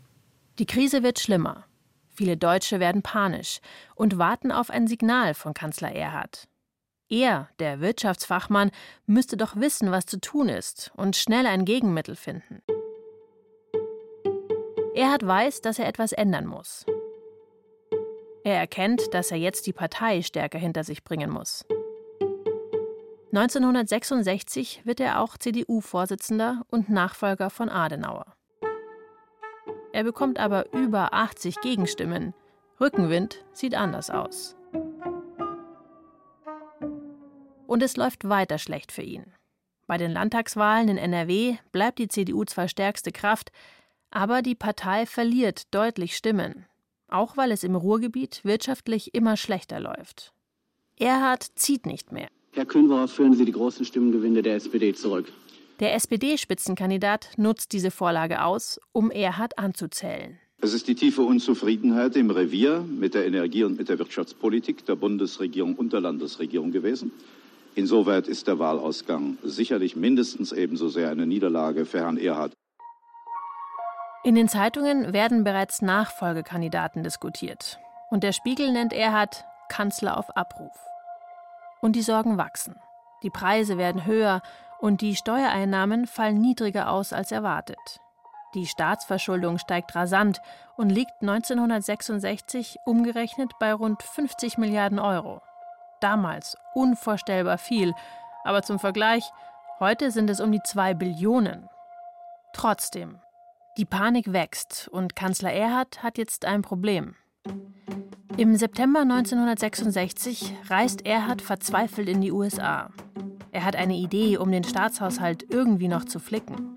Die 0.58 0.66
Krise 0.66 1.04
wird 1.04 1.20
schlimmer. 1.20 1.64
Viele 2.08 2.36
Deutsche 2.36 2.80
werden 2.80 3.02
panisch 3.02 3.60
und 3.94 4.18
warten 4.18 4.50
auf 4.50 4.70
ein 4.70 4.88
Signal 4.88 5.34
von 5.34 5.54
Kanzler 5.54 5.92
Erhard. 5.92 6.48
Er, 7.08 7.48
der 7.60 7.80
Wirtschaftsfachmann, 7.80 8.72
müsste 9.06 9.36
doch 9.36 9.54
wissen, 9.54 9.92
was 9.92 10.04
zu 10.06 10.20
tun 10.20 10.48
ist 10.48 10.90
und 10.96 11.16
schnell 11.16 11.46
ein 11.46 11.64
Gegenmittel 11.64 12.16
finden. 12.16 12.60
Erhard 14.94 15.24
weiß, 15.24 15.60
dass 15.60 15.78
er 15.78 15.86
etwas 15.86 16.12
ändern 16.12 16.46
muss. 16.46 16.84
Er 18.42 18.58
erkennt, 18.58 19.14
dass 19.14 19.30
er 19.30 19.36
jetzt 19.36 19.66
die 19.66 19.72
Partei 19.72 20.22
stärker 20.22 20.58
hinter 20.58 20.82
sich 20.82 21.04
bringen 21.04 21.30
muss. 21.30 21.64
1966 23.32 24.82
wird 24.84 24.98
er 24.98 25.20
auch 25.20 25.36
CDU-Vorsitzender 25.36 26.62
und 26.68 26.88
Nachfolger 26.88 27.50
von 27.50 27.68
Adenauer. 27.68 28.37
Er 29.92 30.04
bekommt 30.04 30.38
aber 30.38 30.72
über 30.72 31.12
80 31.14 31.60
Gegenstimmen. 31.60 32.34
Rückenwind 32.80 33.44
sieht 33.52 33.74
anders 33.74 34.10
aus. 34.10 34.56
Und 37.66 37.82
es 37.82 37.96
läuft 37.96 38.28
weiter 38.28 38.58
schlecht 38.58 38.92
für 38.92 39.02
ihn. 39.02 39.26
Bei 39.86 39.96
den 39.96 40.12
Landtagswahlen 40.12 40.88
in 40.88 40.98
NRW 40.98 41.56
bleibt 41.72 41.98
die 41.98 42.08
CDU 42.08 42.44
zwar 42.44 42.68
stärkste 42.68 43.10
Kraft, 43.10 43.50
aber 44.10 44.42
die 44.42 44.54
Partei 44.54 45.06
verliert 45.06 45.74
deutlich 45.74 46.16
Stimmen, 46.16 46.66
auch 47.08 47.36
weil 47.36 47.52
es 47.52 47.64
im 47.64 47.74
Ruhrgebiet 47.74 48.40
wirtschaftlich 48.44 49.14
immer 49.14 49.36
schlechter 49.36 49.80
läuft. 49.80 50.32
Erhard 50.98 51.44
zieht 51.54 51.86
nicht 51.86 52.12
mehr. 52.12 52.28
Herr 52.52 52.66
Kühn, 52.66 52.88
worauf 52.88 53.12
führen 53.12 53.34
Sie 53.34 53.44
die 53.44 53.52
großen 53.52 53.84
Stimmengewinne 53.84 54.42
der 54.42 54.56
SPD 54.56 54.92
zurück? 54.92 55.32
Der 55.80 55.94
SPD-Spitzenkandidat 55.94 57.30
nutzt 57.36 57.72
diese 57.72 57.92
Vorlage 57.92 58.42
aus, 58.42 58.80
um 58.92 59.12
Erhard 59.12 59.58
anzuzählen. 59.58 60.38
Es 60.60 60.74
ist 60.74 60.88
die 60.88 60.96
tiefe 60.96 61.22
Unzufriedenheit 61.22 62.16
im 62.16 62.30
Revier 62.30 62.80
mit 62.80 63.14
der 63.14 63.24
Energie- 63.26 63.62
und 63.62 63.78
mit 63.78 63.88
der 63.88 64.00
Wirtschaftspolitik 64.00 64.84
der 64.86 64.96
Bundesregierung 64.96 65.76
und 65.76 65.92
der 65.92 66.00
Landesregierung 66.00 66.72
gewesen. 66.72 67.12
Insoweit 67.76 68.26
ist 68.26 68.48
der 68.48 68.58
Wahlausgang 68.58 69.38
sicherlich 69.44 69.94
mindestens 69.94 70.50
ebenso 70.50 70.88
sehr 70.88 71.10
eine 71.10 71.28
Niederlage 71.28 71.86
für 71.86 72.00
Herrn 72.00 72.16
Erhard. 72.16 72.54
In 74.24 74.34
den 74.34 74.48
Zeitungen 74.48 75.12
werden 75.12 75.44
bereits 75.44 75.80
Nachfolgekandidaten 75.80 77.04
diskutiert. 77.04 77.78
Und 78.10 78.24
der 78.24 78.32
Spiegel 78.32 78.72
nennt 78.72 78.92
Erhard 78.92 79.44
Kanzler 79.68 80.18
auf 80.18 80.36
Abruf. 80.36 80.76
Und 81.80 81.94
die 81.94 82.02
Sorgen 82.02 82.36
wachsen. 82.36 82.74
Die 83.22 83.30
Preise 83.30 83.78
werden 83.78 84.06
höher 84.06 84.42
Und 84.80 85.00
die 85.00 85.16
Steuereinnahmen 85.16 86.06
fallen 86.06 86.40
niedriger 86.40 86.90
aus 86.90 87.12
als 87.12 87.32
erwartet. 87.32 88.00
Die 88.54 88.66
Staatsverschuldung 88.66 89.58
steigt 89.58 89.94
rasant 89.94 90.40
und 90.76 90.88
liegt 90.88 91.20
1966 91.20 92.78
umgerechnet 92.86 93.52
bei 93.58 93.74
rund 93.74 94.02
50 94.02 94.56
Milliarden 94.56 94.98
Euro. 94.98 95.42
Damals 96.00 96.56
unvorstellbar 96.74 97.58
viel, 97.58 97.92
aber 98.44 98.62
zum 98.62 98.78
Vergleich, 98.78 99.28
heute 99.80 100.10
sind 100.10 100.30
es 100.30 100.40
um 100.40 100.52
die 100.52 100.62
2 100.62 100.94
Billionen. 100.94 101.68
Trotzdem, 102.52 103.18
die 103.76 103.84
Panik 103.84 104.32
wächst 104.32 104.88
und 104.88 105.14
Kanzler 105.14 105.52
Erhard 105.52 106.02
hat 106.02 106.18
jetzt 106.18 106.44
ein 106.44 106.62
Problem. 106.62 107.16
Im 108.36 108.56
September 108.56 109.00
1966 109.00 110.54
reist 110.68 111.04
Erhard 111.04 111.42
verzweifelt 111.42 112.08
in 112.08 112.20
die 112.20 112.32
USA. 112.32 112.90
Er 113.58 113.64
hat 113.64 113.74
eine 113.74 113.96
Idee, 113.96 114.36
um 114.36 114.52
den 114.52 114.62
Staatshaushalt 114.62 115.46
irgendwie 115.50 115.88
noch 115.88 116.04
zu 116.04 116.20
flicken. 116.20 116.76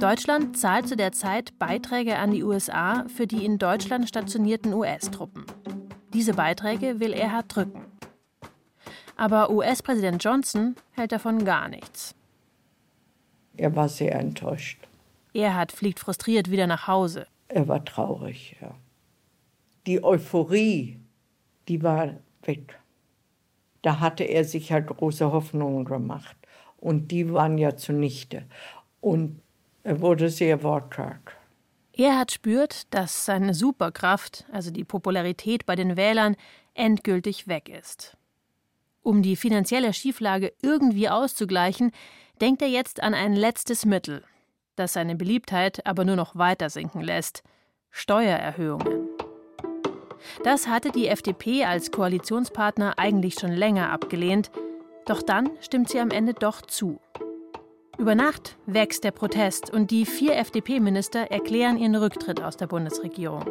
Deutschland 0.00 0.58
zahlt 0.58 0.88
zu 0.88 0.96
der 0.96 1.12
Zeit 1.12 1.56
Beiträge 1.60 2.16
an 2.16 2.32
die 2.32 2.42
USA 2.42 3.06
für 3.06 3.28
die 3.28 3.44
in 3.44 3.58
Deutschland 3.58 4.08
stationierten 4.08 4.74
US-Truppen. 4.74 5.44
Diese 6.12 6.34
Beiträge 6.34 6.98
will 6.98 7.12
Erhard 7.12 7.54
drücken. 7.54 7.84
Aber 9.16 9.50
US-Präsident 9.50 10.24
Johnson 10.24 10.74
hält 10.90 11.12
davon 11.12 11.44
gar 11.44 11.68
nichts. 11.68 12.16
Er 13.56 13.76
war 13.76 13.88
sehr 13.88 14.16
enttäuscht. 14.16 14.88
Erhard 15.32 15.70
fliegt 15.70 16.00
frustriert 16.00 16.50
wieder 16.50 16.66
nach 16.66 16.88
Hause. 16.88 17.28
Er 17.46 17.68
war 17.68 17.84
traurig, 17.84 18.56
ja. 18.60 18.74
Die 19.86 20.02
Euphorie, 20.02 20.98
die 21.68 21.84
war 21.84 22.14
weg. 22.42 22.80
Da 23.84 24.00
hatte 24.00 24.24
er 24.24 24.44
sich 24.44 24.72
halt 24.72 24.86
große 24.86 25.30
Hoffnungen 25.30 25.84
gemacht. 25.84 26.34
Und 26.78 27.10
die 27.10 27.30
waren 27.30 27.58
ja 27.58 27.76
zunichte. 27.76 28.44
Und 29.02 29.42
er 29.82 30.00
wurde 30.00 30.30
sehr 30.30 30.62
wortkarg. 30.62 31.36
Erhard 31.92 32.32
spürt, 32.32 32.94
dass 32.94 33.26
seine 33.26 33.52
Superkraft, 33.52 34.46
also 34.50 34.70
die 34.70 34.84
Popularität 34.84 35.66
bei 35.66 35.76
den 35.76 35.98
Wählern, 35.98 36.34
endgültig 36.72 37.46
weg 37.46 37.68
ist. 37.68 38.16
Um 39.02 39.22
die 39.22 39.36
finanzielle 39.36 39.92
Schieflage 39.92 40.54
irgendwie 40.62 41.10
auszugleichen, 41.10 41.92
denkt 42.40 42.62
er 42.62 42.68
jetzt 42.68 43.02
an 43.02 43.12
ein 43.12 43.34
letztes 43.34 43.84
Mittel, 43.84 44.24
das 44.76 44.94
seine 44.94 45.14
Beliebtheit 45.14 45.84
aber 45.84 46.06
nur 46.06 46.16
noch 46.16 46.36
weiter 46.36 46.70
sinken 46.70 47.02
lässt 47.02 47.42
Steuererhöhungen. 47.90 49.03
Das 50.42 50.66
hatte 50.68 50.90
die 50.90 51.08
FDP 51.08 51.64
als 51.64 51.90
Koalitionspartner 51.90 52.98
eigentlich 52.98 53.34
schon 53.34 53.52
länger 53.52 53.90
abgelehnt, 53.90 54.50
doch 55.06 55.22
dann 55.22 55.50
stimmt 55.60 55.90
sie 55.90 56.00
am 56.00 56.10
Ende 56.10 56.34
doch 56.34 56.62
zu. 56.62 57.00
Über 57.98 58.14
Nacht 58.14 58.56
wächst 58.66 59.04
der 59.04 59.12
Protest 59.12 59.70
und 59.70 59.90
die 59.90 60.04
vier 60.04 60.36
FDP-Minister 60.36 61.30
erklären 61.30 61.78
ihren 61.78 61.94
Rücktritt 61.94 62.42
aus 62.42 62.56
der 62.56 62.66
Bundesregierung. 62.66 63.44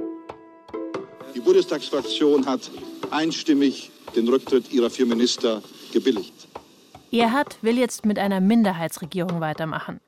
Die 1.34 1.40
Bundestagsfraktion 1.40 2.46
hat 2.46 2.70
einstimmig 3.10 3.92
den 4.16 4.28
Rücktritt 4.28 4.72
ihrer 4.72 4.90
vier 4.90 5.06
Minister 5.06 5.62
gebilligt. 5.92 6.48
Erhard 7.12 7.58
will 7.62 7.78
jetzt 7.78 8.06
mit 8.06 8.20
einer 8.20 8.42
Minderheitsregierung 8.42 9.40
weitermachen. 9.40 10.02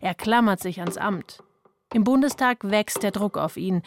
Er 0.00 0.14
klammert 0.14 0.60
sich 0.60 0.80
ans 0.80 0.96
Amt. 0.96 1.42
Im 1.92 2.04
Bundestag 2.04 2.70
wächst 2.70 3.02
der 3.02 3.10
Druck 3.10 3.36
auf 3.36 3.56
ihn. 3.56 3.82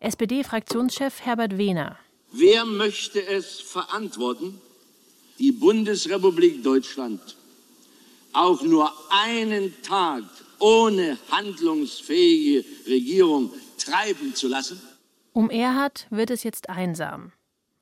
SPD-Fraktionschef 0.00 1.22
Herbert 1.24 1.58
Wehner. 1.58 1.98
Wer 2.30 2.64
möchte 2.64 3.20
es 3.26 3.60
verantworten, 3.60 4.60
die 5.40 5.50
Bundesrepublik 5.50 6.62
Deutschland 6.62 7.36
auch 8.32 8.62
nur 8.62 8.92
einen 9.10 9.74
Tag 9.82 10.22
ohne 10.60 11.18
handlungsfähige 11.32 12.64
Regierung 12.86 13.50
treiben 13.76 14.36
zu 14.36 14.46
lassen? 14.46 14.80
Um 15.32 15.50
Erhard 15.50 16.06
wird 16.10 16.30
es 16.30 16.44
jetzt 16.44 16.68
einsam. 16.68 17.32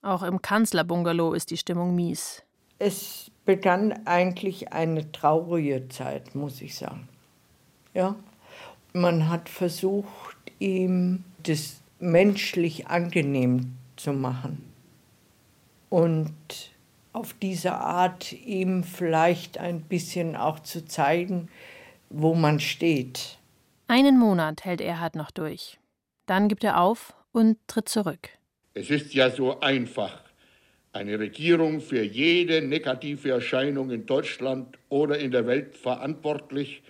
Auch 0.01 0.23
im 0.23 0.41
Kanzlerbungalow 0.41 1.35
ist 1.35 1.51
die 1.51 1.59
Stimmung 1.59 1.95
mies. 1.95 2.43
Es 2.79 3.31
begann 3.45 4.07
eigentlich 4.07 4.73
eine 4.73 5.13
traurige 5.13 5.87
Zeit, 5.91 6.35
muss 6.35 6.63
ich 6.63 6.77
sagen. 6.77 7.09
Ja, 7.93 8.17
man 8.95 9.29
hat 9.29 9.51
versucht, 9.51 10.37
ihm 10.59 11.23
das 11.43 11.83
menschlich 11.99 12.89
angenehm 12.89 13.77
zu 13.97 14.13
machen 14.13 14.63
und 15.89 16.35
auf 17.13 17.35
diese 17.41 17.73
Art 17.73 18.33
ihm 18.33 18.85
vielleicht 18.85 19.57
ein 19.59 19.81
bisschen 19.81 20.37
auch 20.37 20.61
zu 20.61 20.85
zeigen, 20.85 21.49
wo 22.11 22.35
man 22.35 22.61
steht. 22.61 23.39
Einen 23.89 24.19
Monat 24.19 24.65
hält 24.65 24.83
Erhard 24.83 25.17
noch 25.17 25.31
durch. 25.31 25.79
Dann 26.27 26.49
gibt 26.49 26.65
er 26.65 26.81
auf 26.81 27.15
und 27.33 27.57
tritt 27.67 27.89
zurück. 27.89 28.29
Es 28.75 28.91
ist 28.91 29.15
ja 29.15 29.31
so 29.31 29.61
einfach, 29.61 30.21
eine 30.93 31.19
Regierung 31.19 31.81
für 31.81 32.03
jede 32.03 32.61
negative 32.61 33.31
Erscheinung 33.31 33.91
in 33.91 34.05
Deutschland 34.05 34.77
oder 34.91 35.19
in 35.19 35.31
der 35.31 35.47
Welt 35.47 35.77
verantwortlich 35.77 36.83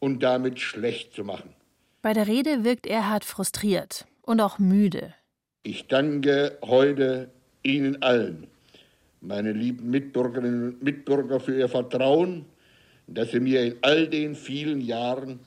und 0.00 0.22
damit 0.22 0.58
schlecht 0.58 1.14
zu 1.14 1.22
machen. 1.22 1.54
Bei 2.02 2.12
der 2.12 2.26
Rede 2.26 2.64
wirkt 2.64 2.86
Erhard 2.86 3.24
frustriert 3.24 4.07
und 4.28 4.40
auch 4.40 4.58
müde. 4.58 5.14
Ich 5.62 5.88
danke 5.88 6.58
heute 6.62 7.30
Ihnen 7.62 8.02
allen, 8.02 8.46
meine 9.20 9.52
lieben 9.52 9.90
Mitbürgerinnen 9.90 10.74
und 10.74 10.82
Mitbürger, 10.82 11.40
für 11.40 11.58
Ihr 11.58 11.68
Vertrauen, 11.68 12.44
das 13.06 13.30
Sie 13.30 13.40
mir 13.40 13.64
in 13.64 13.76
all 13.82 14.06
den 14.06 14.34
vielen 14.34 14.80
Jahren 14.80 15.40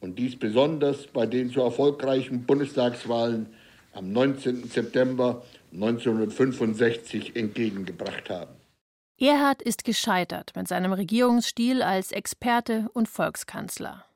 und 0.00 0.18
dies 0.18 0.36
besonders 0.38 1.06
bei 1.06 1.26
den 1.26 1.50
so 1.50 1.62
erfolgreichen 1.62 2.44
Bundestagswahlen 2.44 3.46
am 3.92 4.12
19. 4.12 4.64
September 4.64 5.42
1965 5.72 7.36
entgegengebracht 7.36 8.30
haben. 8.30 8.54
Erhard 9.20 9.62
ist 9.62 9.84
gescheitert 9.84 10.52
mit 10.56 10.66
seinem 10.66 10.92
Regierungsstil 10.94 11.82
als 11.82 12.12
Experte 12.12 12.88
und 12.94 13.08
Volkskanzler. 13.08 14.06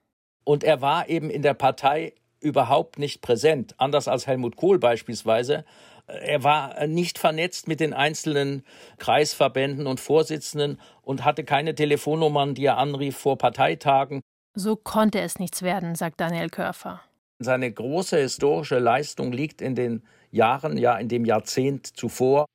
Und 0.44 0.64
er 0.64 0.80
war 0.80 1.08
eben 1.08 1.28
in 1.28 1.42
der 1.42 1.54
Partei 1.54 2.14
überhaupt 2.46 2.98
nicht 2.98 3.20
präsent, 3.20 3.74
anders 3.78 4.08
als 4.08 4.26
Helmut 4.26 4.56
Kohl 4.56 4.78
beispielsweise. 4.78 5.64
Er 6.06 6.44
war 6.44 6.86
nicht 6.86 7.18
vernetzt 7.18 7.66
mit 7.66 7.80
den 7.80 7.92
einzelnen 7.92 8.62
Kreisverbänden 8.98 9.86
und 9.86 9.98
Vorsitzenden 9.98 10.80
und 11.02 11.24
hatte 11.24 11.42
keine 11.42 11.74
Telefonnummern, 11.74 12.54
die 12.54 12.64
er 12.64 12.78
anrief 12.78 13.16
vor 13.16 13.36
Parteitagen. 13.36 14.20
So 14.54 14.76
konnte 14.76 15.20
es 15.20 15.38
nichts 15.38 15.62
werden, 15.62 15.96
sagt 15.96 16.20
Daniel 16.20 16.48
Körfer. 16.48 17.02
Seine 17.38 17.70
große 17.70 18.16
historische 18.16 18.78
Leistung 18.78 19.32
liegt 19.32 19.60
in 19.60 19.74
den 19.74 20.04
Jahren, 20.30 20.78
ja 20.78 20.96
in 20.96 21.08
dem 21.08 21.24
Jahrzehnt 21.24 21.86
zuvor. 21.86 22.46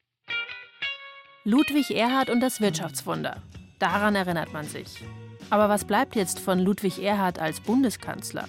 Ludwig 1.43 1.91
Erhard 1.91 2.29
und 2.29 2.39
das 2.39 2.61
Wirtschaftswunder. 2.61 3.43
Daran 3.79 4.15
erinnert 4.15 4.53
man 4.53 4.65
sich. 4.65 5.03
Aber 5.49 5.67
was 5.67 5.85
bleibt 5.85 6.15
jetzt 6.15 6.39
von 6.39 6.59
Ludwig 6.59 7.03
Erhard 7.03 7.39
als 7.39 7.59
Bundeskanzler? 7.59 8.47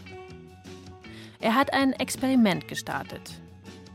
Er 1.43 1.57
hat 1.57 1.72
ein 1.72 1.93
Experiment 1.93 2.68
gestartet. 2.68 3.32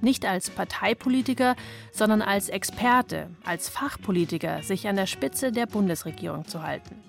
Nicht 0.02 0.26
als 0.26 0.50
Parteipolitiker, 0.50 1.56
sondern 1.94 2.22
als 2.22 2.50
Experte, 2.50 3.30
als 3.46 3.70
Fachpolitiker 3.70 4.62
sich 4.64 4.88
an 4.88 4.98
der 4.98 5.08
Spitze 5.08 5.54
der 5.54 5.66
Bundesregierung 5.66 6.46
zu 6.46 6.62
halten. 6.62 7.02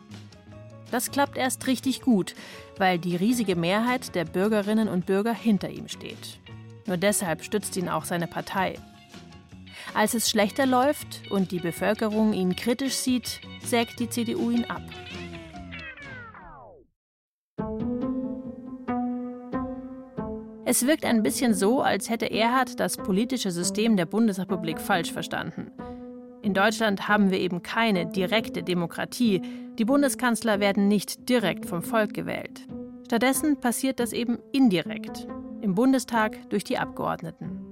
Das 0.92 1.10
klappt 1.10 1.36
erst 1.36 1.66
richtig 1.66 2.02
gut, 2.02 2.36
weil 2.78 3.00
die 3.00 3.16
riesige 3.16 3.56
Mehrheit 3.56 4.14
der 4.14 4.24
Bürgerinnen 4.24 4.88
und 4.88 5.06
Bürger 5.06 5.34
hinter 5.34 5.70
ihm 5.70 5.88
steht. 5.88 6.38
Nur 6.86 6.96
deshalb 6.96 7.42
stützt 7.42 7.76
ihn 7.76 7.88
auch 7.88 8.04
seine 8.04 8.28
Partei. 8.28 8.76
Als 9.92 10.14
es 10.14 10.30
schlechter 10.30 10.66
läuft 10.66 11.28
und 11.30 11.50
die 11.50 11.58
Bevölkerung 11.58 12.32
ihn 12.32 12.54
kritisch 12.54 12.94
sieht, 12.94 13.40
sägt 13.64 13.98
die 13.98 14.08
CDU 14.08 14.52
ihn 14.52 14.64
ab. 14.66 14.82
Es 20.70 20.86
wirkt 20.86 21.06
ein 21.06 21.22
bisschen 21.22 21.54
so, 21.54 21.80
als 21.80 22.10
hätte 22.10 22.30
Erhard 22.30 22.78
das 22.78 22.98
politische 22.98 23.50
System 23.50 23.96
der 23.96 24.04
Bundesrepublik 24.04 24.78
falsch 24.78 25.10
verstanden. 25.10 25.70
In 26.42 26.52
Deutschland 26.52 27.08
haben 27.08 27.30
wir 27.30 27.38
eben 27.38 27.62
keine 27.62 28.04
direkte 28.04 28.62
Demokratie. 28.62 29.40
Die 29.78 29.86
Bundeskanzler 29.86 30.60
werden 30.60 30.86
nicht 30.86 31.30
direkt 31.30 31.64
vom 31.64 31.82
Volk 31.82 32.12
gewählt. 32.12 32.68
Stattdessen 33.06 33.58
passiert 33.58 33.98
das 33.98 34.12
eben 34.12 34.40
indirekt, 34.52 35.26
im 35.62 35.74
Bundestag 35.74 36.36
durch 36.50 36.64
die 36.64 36.76
Abgeordneten. 36.76 37.62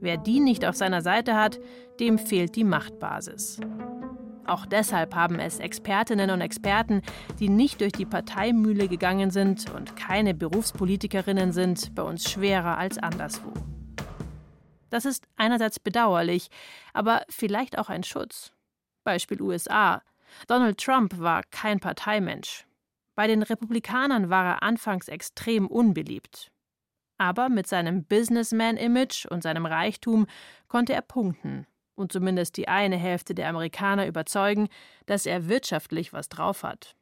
Wer 0.00 0.16
die 0.16 0.40
nicht 0.40 0.66
auf 0.66 0.74
seiner 0.74 1.02
Seite 1.02 1.36
hat, 1.36 1.60
dem 2.00 2.18
fehlt 2.18 2.56
die 2.56 2.64
Machtbasis. 2.64 3.60
Auch 4.50 4.66
deshalb 4.66 5.14
haben 5.14 5.38
es 5.38 5.60
Expertinnen 5.60 6.30
und 6.30 6.40
Experten, 6.40 7.02
die 7.38 7.48
nicht 7.48 7.80
durch 7.80 7.92
die 7.92 8.04
Parteimühle 8.04 8.88
gegangen 8.88 9.30
sind 9.30 9.70
und 9.70 9.94
keine 9.94 10.34
Berufspolitikerinnen 10.34 11.52
sind, 11.52 11.94
bei 11.94 12.02
uns 12.02 12.28
schwerer 12.28 12.76
als 12.76 12.98
anderswo. 12.98 13.52
Das 14.90 15.04
ist 15.04 15.28
einerseits 15.36 15.78
bedauerlich, 15.78 16.48
aber 16.92 17.22
vielleicht 17.28 17.78
auch 17.78 17.90
ein 17.90 18.02
Schutz. 18.02 18.52
Beispiel 19.04 19.40
USA. 19.40 20.02
Donald 20.48 20.78
Trump 20.78 21.20
war 21.20 21.44
kein 21.52 21.78
Parteimensch. 21.78 22.66
Bei 23.14 23.28
den 23.28 23.44
Republikanern 23.44 24.30
war 24.30 24.46
er 24.46 24.62
anfangs 24.64 25.06
extrem 25.06 25.68
unbeliebt. 25.68 26.50
Aber 27.18 27.50
mit 27.50 27.68
seinem 27.68 28.02
Businessman-Image 28.02 29.26
und 29.26 29.44
seinem 29.44 29.64
Reichtum 29.64 30.26
konnte 30.66 30.92
er 30.92 31.02
punkten 31.02 31.68
und 32.00 32.10
zumindest 32.10 32.56
die 32.56 32.66
eine 32.66 32.96
Hälfte 32.96 33.34
der 33.34 33.48
Amerikaner 33.48 34.06
überzeugen, 34.06 34.68
dass 35.06 35.26
er 35.26 35.48
wirtschaftlich 35.48 36.12
was 36.12 36.28
drauf 36.28 36.62
hat. 36.62 36.96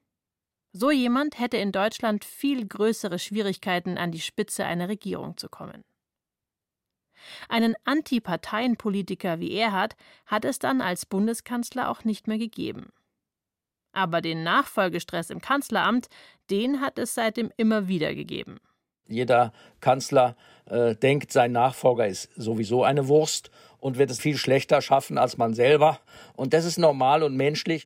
So 0.72 0.90
jemand 0.90 1.38
hätte 1.38 1.57
in 1.57 1.72
Deutschland 1.72 2.24
viel 2.24 2.66
größere 2.66 3.18
Schwierigkeiten, 3.18 3.96
an 3.96 4.12
die 4.12 4.20
Spitze 4.20 4.66
einer 4.66 4.88
Regierung 4.88 5.36
zu 5.36 5.49
kommen. 5.49 5.84
Einen 7.49 7.74
Antiparteienpolitiker 7.84 9.40
wie 9.40 9.57
Erhard 9.57 9.96
hat 10.26 10.44
es 10.44 10.59
dann 10.59 10.80
als 10.80 11.07
Bundeskanzler 11.07 11.88
auch 11.88 12.05
nicht 12.05 12.28
mehr 12.28 12.38
gegeben. 12.38 12.92
Aber 13.92 14.20
den 14.20 14.42
Nachfolgestress 14.44 15.30
im 15.30 15.40
Kanzleramt, 15.40 16.09
den 16.51 16.80
hat 16.80 16.99
es 16.99 17.14
seitdem 17.14 17.51
immer 17.57 17.88
wieder 17.88 18.14
gegeben. 18.14 18.59
Jeder 19.09 19.52
Kanzler 19.80 20.36
äh, 20.66 20.94
denkt, 20.94 21.32
sein 21.32 21.52
Nachfolger 21.52 22.06
ist 22.06 22.30
sowieso 22.36 22.84
eine 22.84 23.09
Wurst 23.09 23.50
und 23.80 23.98
wird 23.98 24.11
es 24.11 24.20
viel 24.20 24.36
schlechter 24.36 24.80
schaffen 24.82 25.18
als 25.18 25.38
man 25.38 25.54
selber. 25.54 25.98
Und 26.36 26.52
das 26.52 26.64
ist 26.64 26.78
normal 26.78 27.22
und 27.22 27.36
menschlich. 27.36 27.84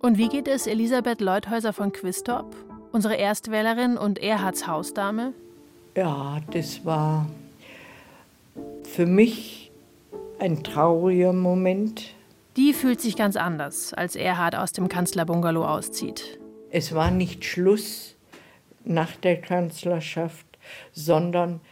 Und 0.00 0.18
wie 0.18 0.28
geht 0.28 0.46
es 0.46 0.68
Elisabeth 0.68 1.20
Leuthäuser 1.20 1.72
von 1.72 1.90
Quistorp, 1.90 2.54
unsere 2.92 3.16
Erstwählerin 3.16 3.96
und 3.96 4.22
Erhards 4.22 4.68
Hausdame? 4.68 5.32
Ja, 5.96 6.38
das 6.52 6.84
war 6.84 7.26
für 8.84 9.06
mich 9.06 9.72
ein 10.38 10.62
trauriger 10.62 11.32
Moment. 11.32 12.14
Die 12.56 12.72
fühlt 12.72 13.00
sich 13.00 13.16
ganz 13.16 13.36
anders, 13.36 13.92
als 13.92 14.14
Erhard 14.14 14.54
aus 14.54 14.72
dem 14.72 14.88
Kanzlerbungalow 14.88 15.64
auszieht. 15.64 16.38
Es 16.76 16.94
war 16.94 17.10
nicht 17.10 17.46
Schluss 17.46 18.16
nach 18.84 19.16
der 19.16 19.40
Kanzlerschaft, 19.40 20.44
sondern 20.92 21.62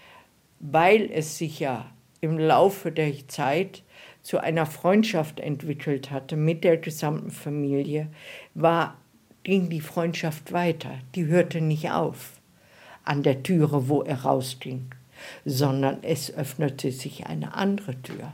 weil 0.60 1.10
es 1.12 1.36
sich 1.36 1.60
ja 1.60 1.92
im 2.22 2.38
Laufe 2.38 2.90
der 2.90 3.12
Zeit 3.28 3.82
zu 4.22 4.38
einer 4.38 4.64
Freundschaft 4.64 5.40
entwickelt 5.40 6.10
hatte 6.10 6.36
mit 6.36 6.64
der 6.64 6.78
gesamten 6.78 7.30
Familie, 7.30 8.08
war, 8.54 8.96
ging 9.42 9.68
die 9.68 9.82
Freundschaft 9.82 10.52
weiter. 10.54 10.92
Die 11.14 11.26
hörte 11.26 11.60
nicht 11.60 11.90
auf 11.90 12.40
an 13.04 13.22
der 13.22 13.42
Türe, 13.42 13.90
wo 13.90 14.00
er 14.00 14.22
rausging, 14.22 14.86
sondern 15.44 15.98
es 16.00 16.32
öffnete 16.32 16.92
sich 16.92 17.26
eine 17.26 17.52
andere 17.52 18.00
Tür. 18.00 18.32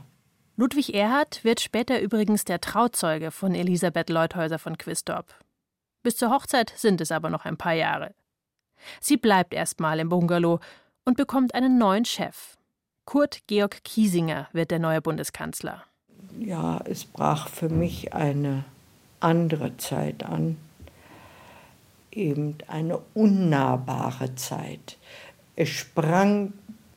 Ludwig 0.55 0.93
Erhard 0.93 1.43
wird 1.43 1.59
später 1.59 1.99
übrigens 1.99 2.45
der 2.45 2.61
Trauzeuge 2.61 3.31
von 3.31 3.55
Elisabeth 3.55 4.09
Leuthäuser 4.09 4.57
von 4.57 4.77
Quistorp. 4.77 5.35
Bis 6.03 6.17
zur 6.17 6.31
Hochzeit 6.31 6.73
sind 6.75 7.01
es 7.01 7.11
aber 7.11 7.29
noch 7.29 7.45
ein 7.45 7.57
paar 7.57 7.73
Jahre. 7.73 8.13
Sie 8.99 9.17
bleibt 9.17 9.53
erstmal 9.53 9.99
im 9.99 10.09
Bungalow 10.09 10.59
und 11.05 11.17
bekommt 11.17 11.53
einen 11.53 11.77
neuen 11.77 12.05
Chef, 12.05 12.57
Kurt 13.05 13.41
Georg 13.47 13.83
Kiesinger 13.83 14.47
wird 14.53 14.71
der 14.71 14.79
neue 14.79 15.01
Bundeskanzler. 15.01 15.83
Ja, 16.39 16.79
es 16.85 17.03
brach 17.03 17.49
für 17.49 17.67
mich 17.67 18.13
eine 18.13 18.63
andere 19.19 19.75
Zeit 19.77 20.23
an, 20.23 20.57
eben 22.11 22.57
eine 22.67 22.99
unnahbare 23.13 24.35
Zeit. 24.35 24.97
Es 25.55 25.69
sprang 25.69 26.53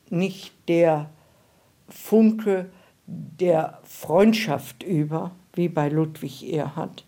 nicht 0.09 0.53
der 0.67 1.09
Funke 1.89 2.69
der 3.07 3.79
Freundschaft 3.83 4.83
über, 4.83 5.31
wie 5.53 5.67
bei 5.67 5.89
Ludwig 5.89 6.53
Erhard, 6.53 7.03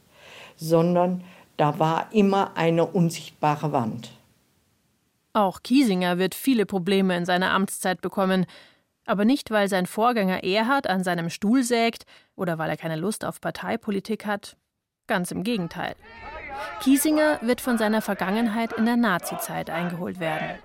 sondern 0.58 1.24
da 1.58 1.80
war 1.80 2.08
immer 2.12 2.52
eine 2.56 2.86
unsichtbare 2.86 3.72
Wand. 3.72 4.12
Auch 5.34 5.62
Kiesinger 5.62 6.18
wird 6.18 6.34
viele 6.34 6.66
Probleme 6.66 7.16
in 7.16 7.26
seiner 7.26 7.52
Amtszeit 7.52 8.02
bekommen, 8.02 8.46
aber 9.06 9.26
nicht, 9.26 9.52
weil 9.52 9.70
sein 9.70 9.86
Vorgänger 9.86 10.44
Erhard 10.44 10.88
an 10.88 11.04
seinem 11.04 11.30
Stuhl 11.30 11.64
sägt 11.64 12.06
oder 12.36 12.58
weil 12.58 12.70
er 12.70 12.78
keine 12.78 12.96
Lust 12.96 13.24
auf 13.24 13.40
Parteipolitik 13.42 14.26
hat. 14.26 14.58
Ganz 15.08 15.32
im 15.32 15.44
Gegenteil. 15.44 15.96
Kiesinger 16.82 17.40
wird 17.42 17.62
von 17.62 17.78
seiner 17.78 18.02
Vergangenheit 18.02 18.74
in 18.74 18.86
der 18.86 18.98
Nazizeit 18.98 19.70
eingeholt 19.70 20.20
werden. 20.20 20.60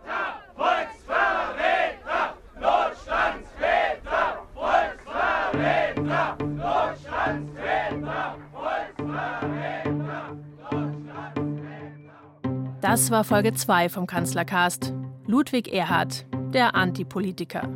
Das 12.93 13.11
war 13.11 13.25
Folge 13.25 13.55
2 13.55 13.89
vom 13.89 14.07
Kanzlercast. 14.07 14.93
Ludwig 15.27 15.73
Erhard, 15.73 16.27
der 16.53 16.75
Antipolitiker. 16.75 17.67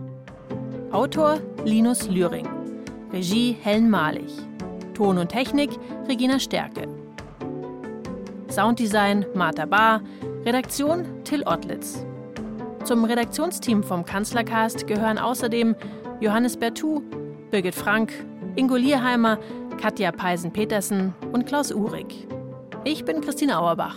Autor 0.92 1.38
Linus 1.64 2.10
Lühring. 2.10 2.46
Regie 3.10 3.56
Helen 3.62 3.88
Malich. 3.88 4.34
Ton 4.92 5.16
und 5.16 5.30
Technik 5.30 5.70
Regina 6.06 6.38
Stärke. 6.38 6.86
Sounddesign 8.50 9.24
Martha 9.34 9.64
Bahr. 9.64 10.02
Redaktion 10.44 11.06
Till 11.24 11.44
Ottlitz. 11.46 12.04
Zum 12.84 13.06
Redaktionsteam 13.06 13.82
vom 13.82 14.04
Kanzlercast 14.04 14.86
gehören 14.86 15.16
außerdem 15.16 15.76
Johannes 16.20 16.58
Bertou, 16.58 17.00
Birgit 17.50 17.74
Frank, 17.74 18.12
Ingo 18.54 18.76
Lierheimer, 18.76 19.38
Katja 19.80 20.12
Peisen-Petersen 20.12 21.14
und 21.32 21.46
Klaus 21.46 21.72
Uhrig. 21.72 22.28
Ich 22.84 23.06
bin 23.06 23.22
Christine 23.22 23.58
Auerbach. 23.58 23.96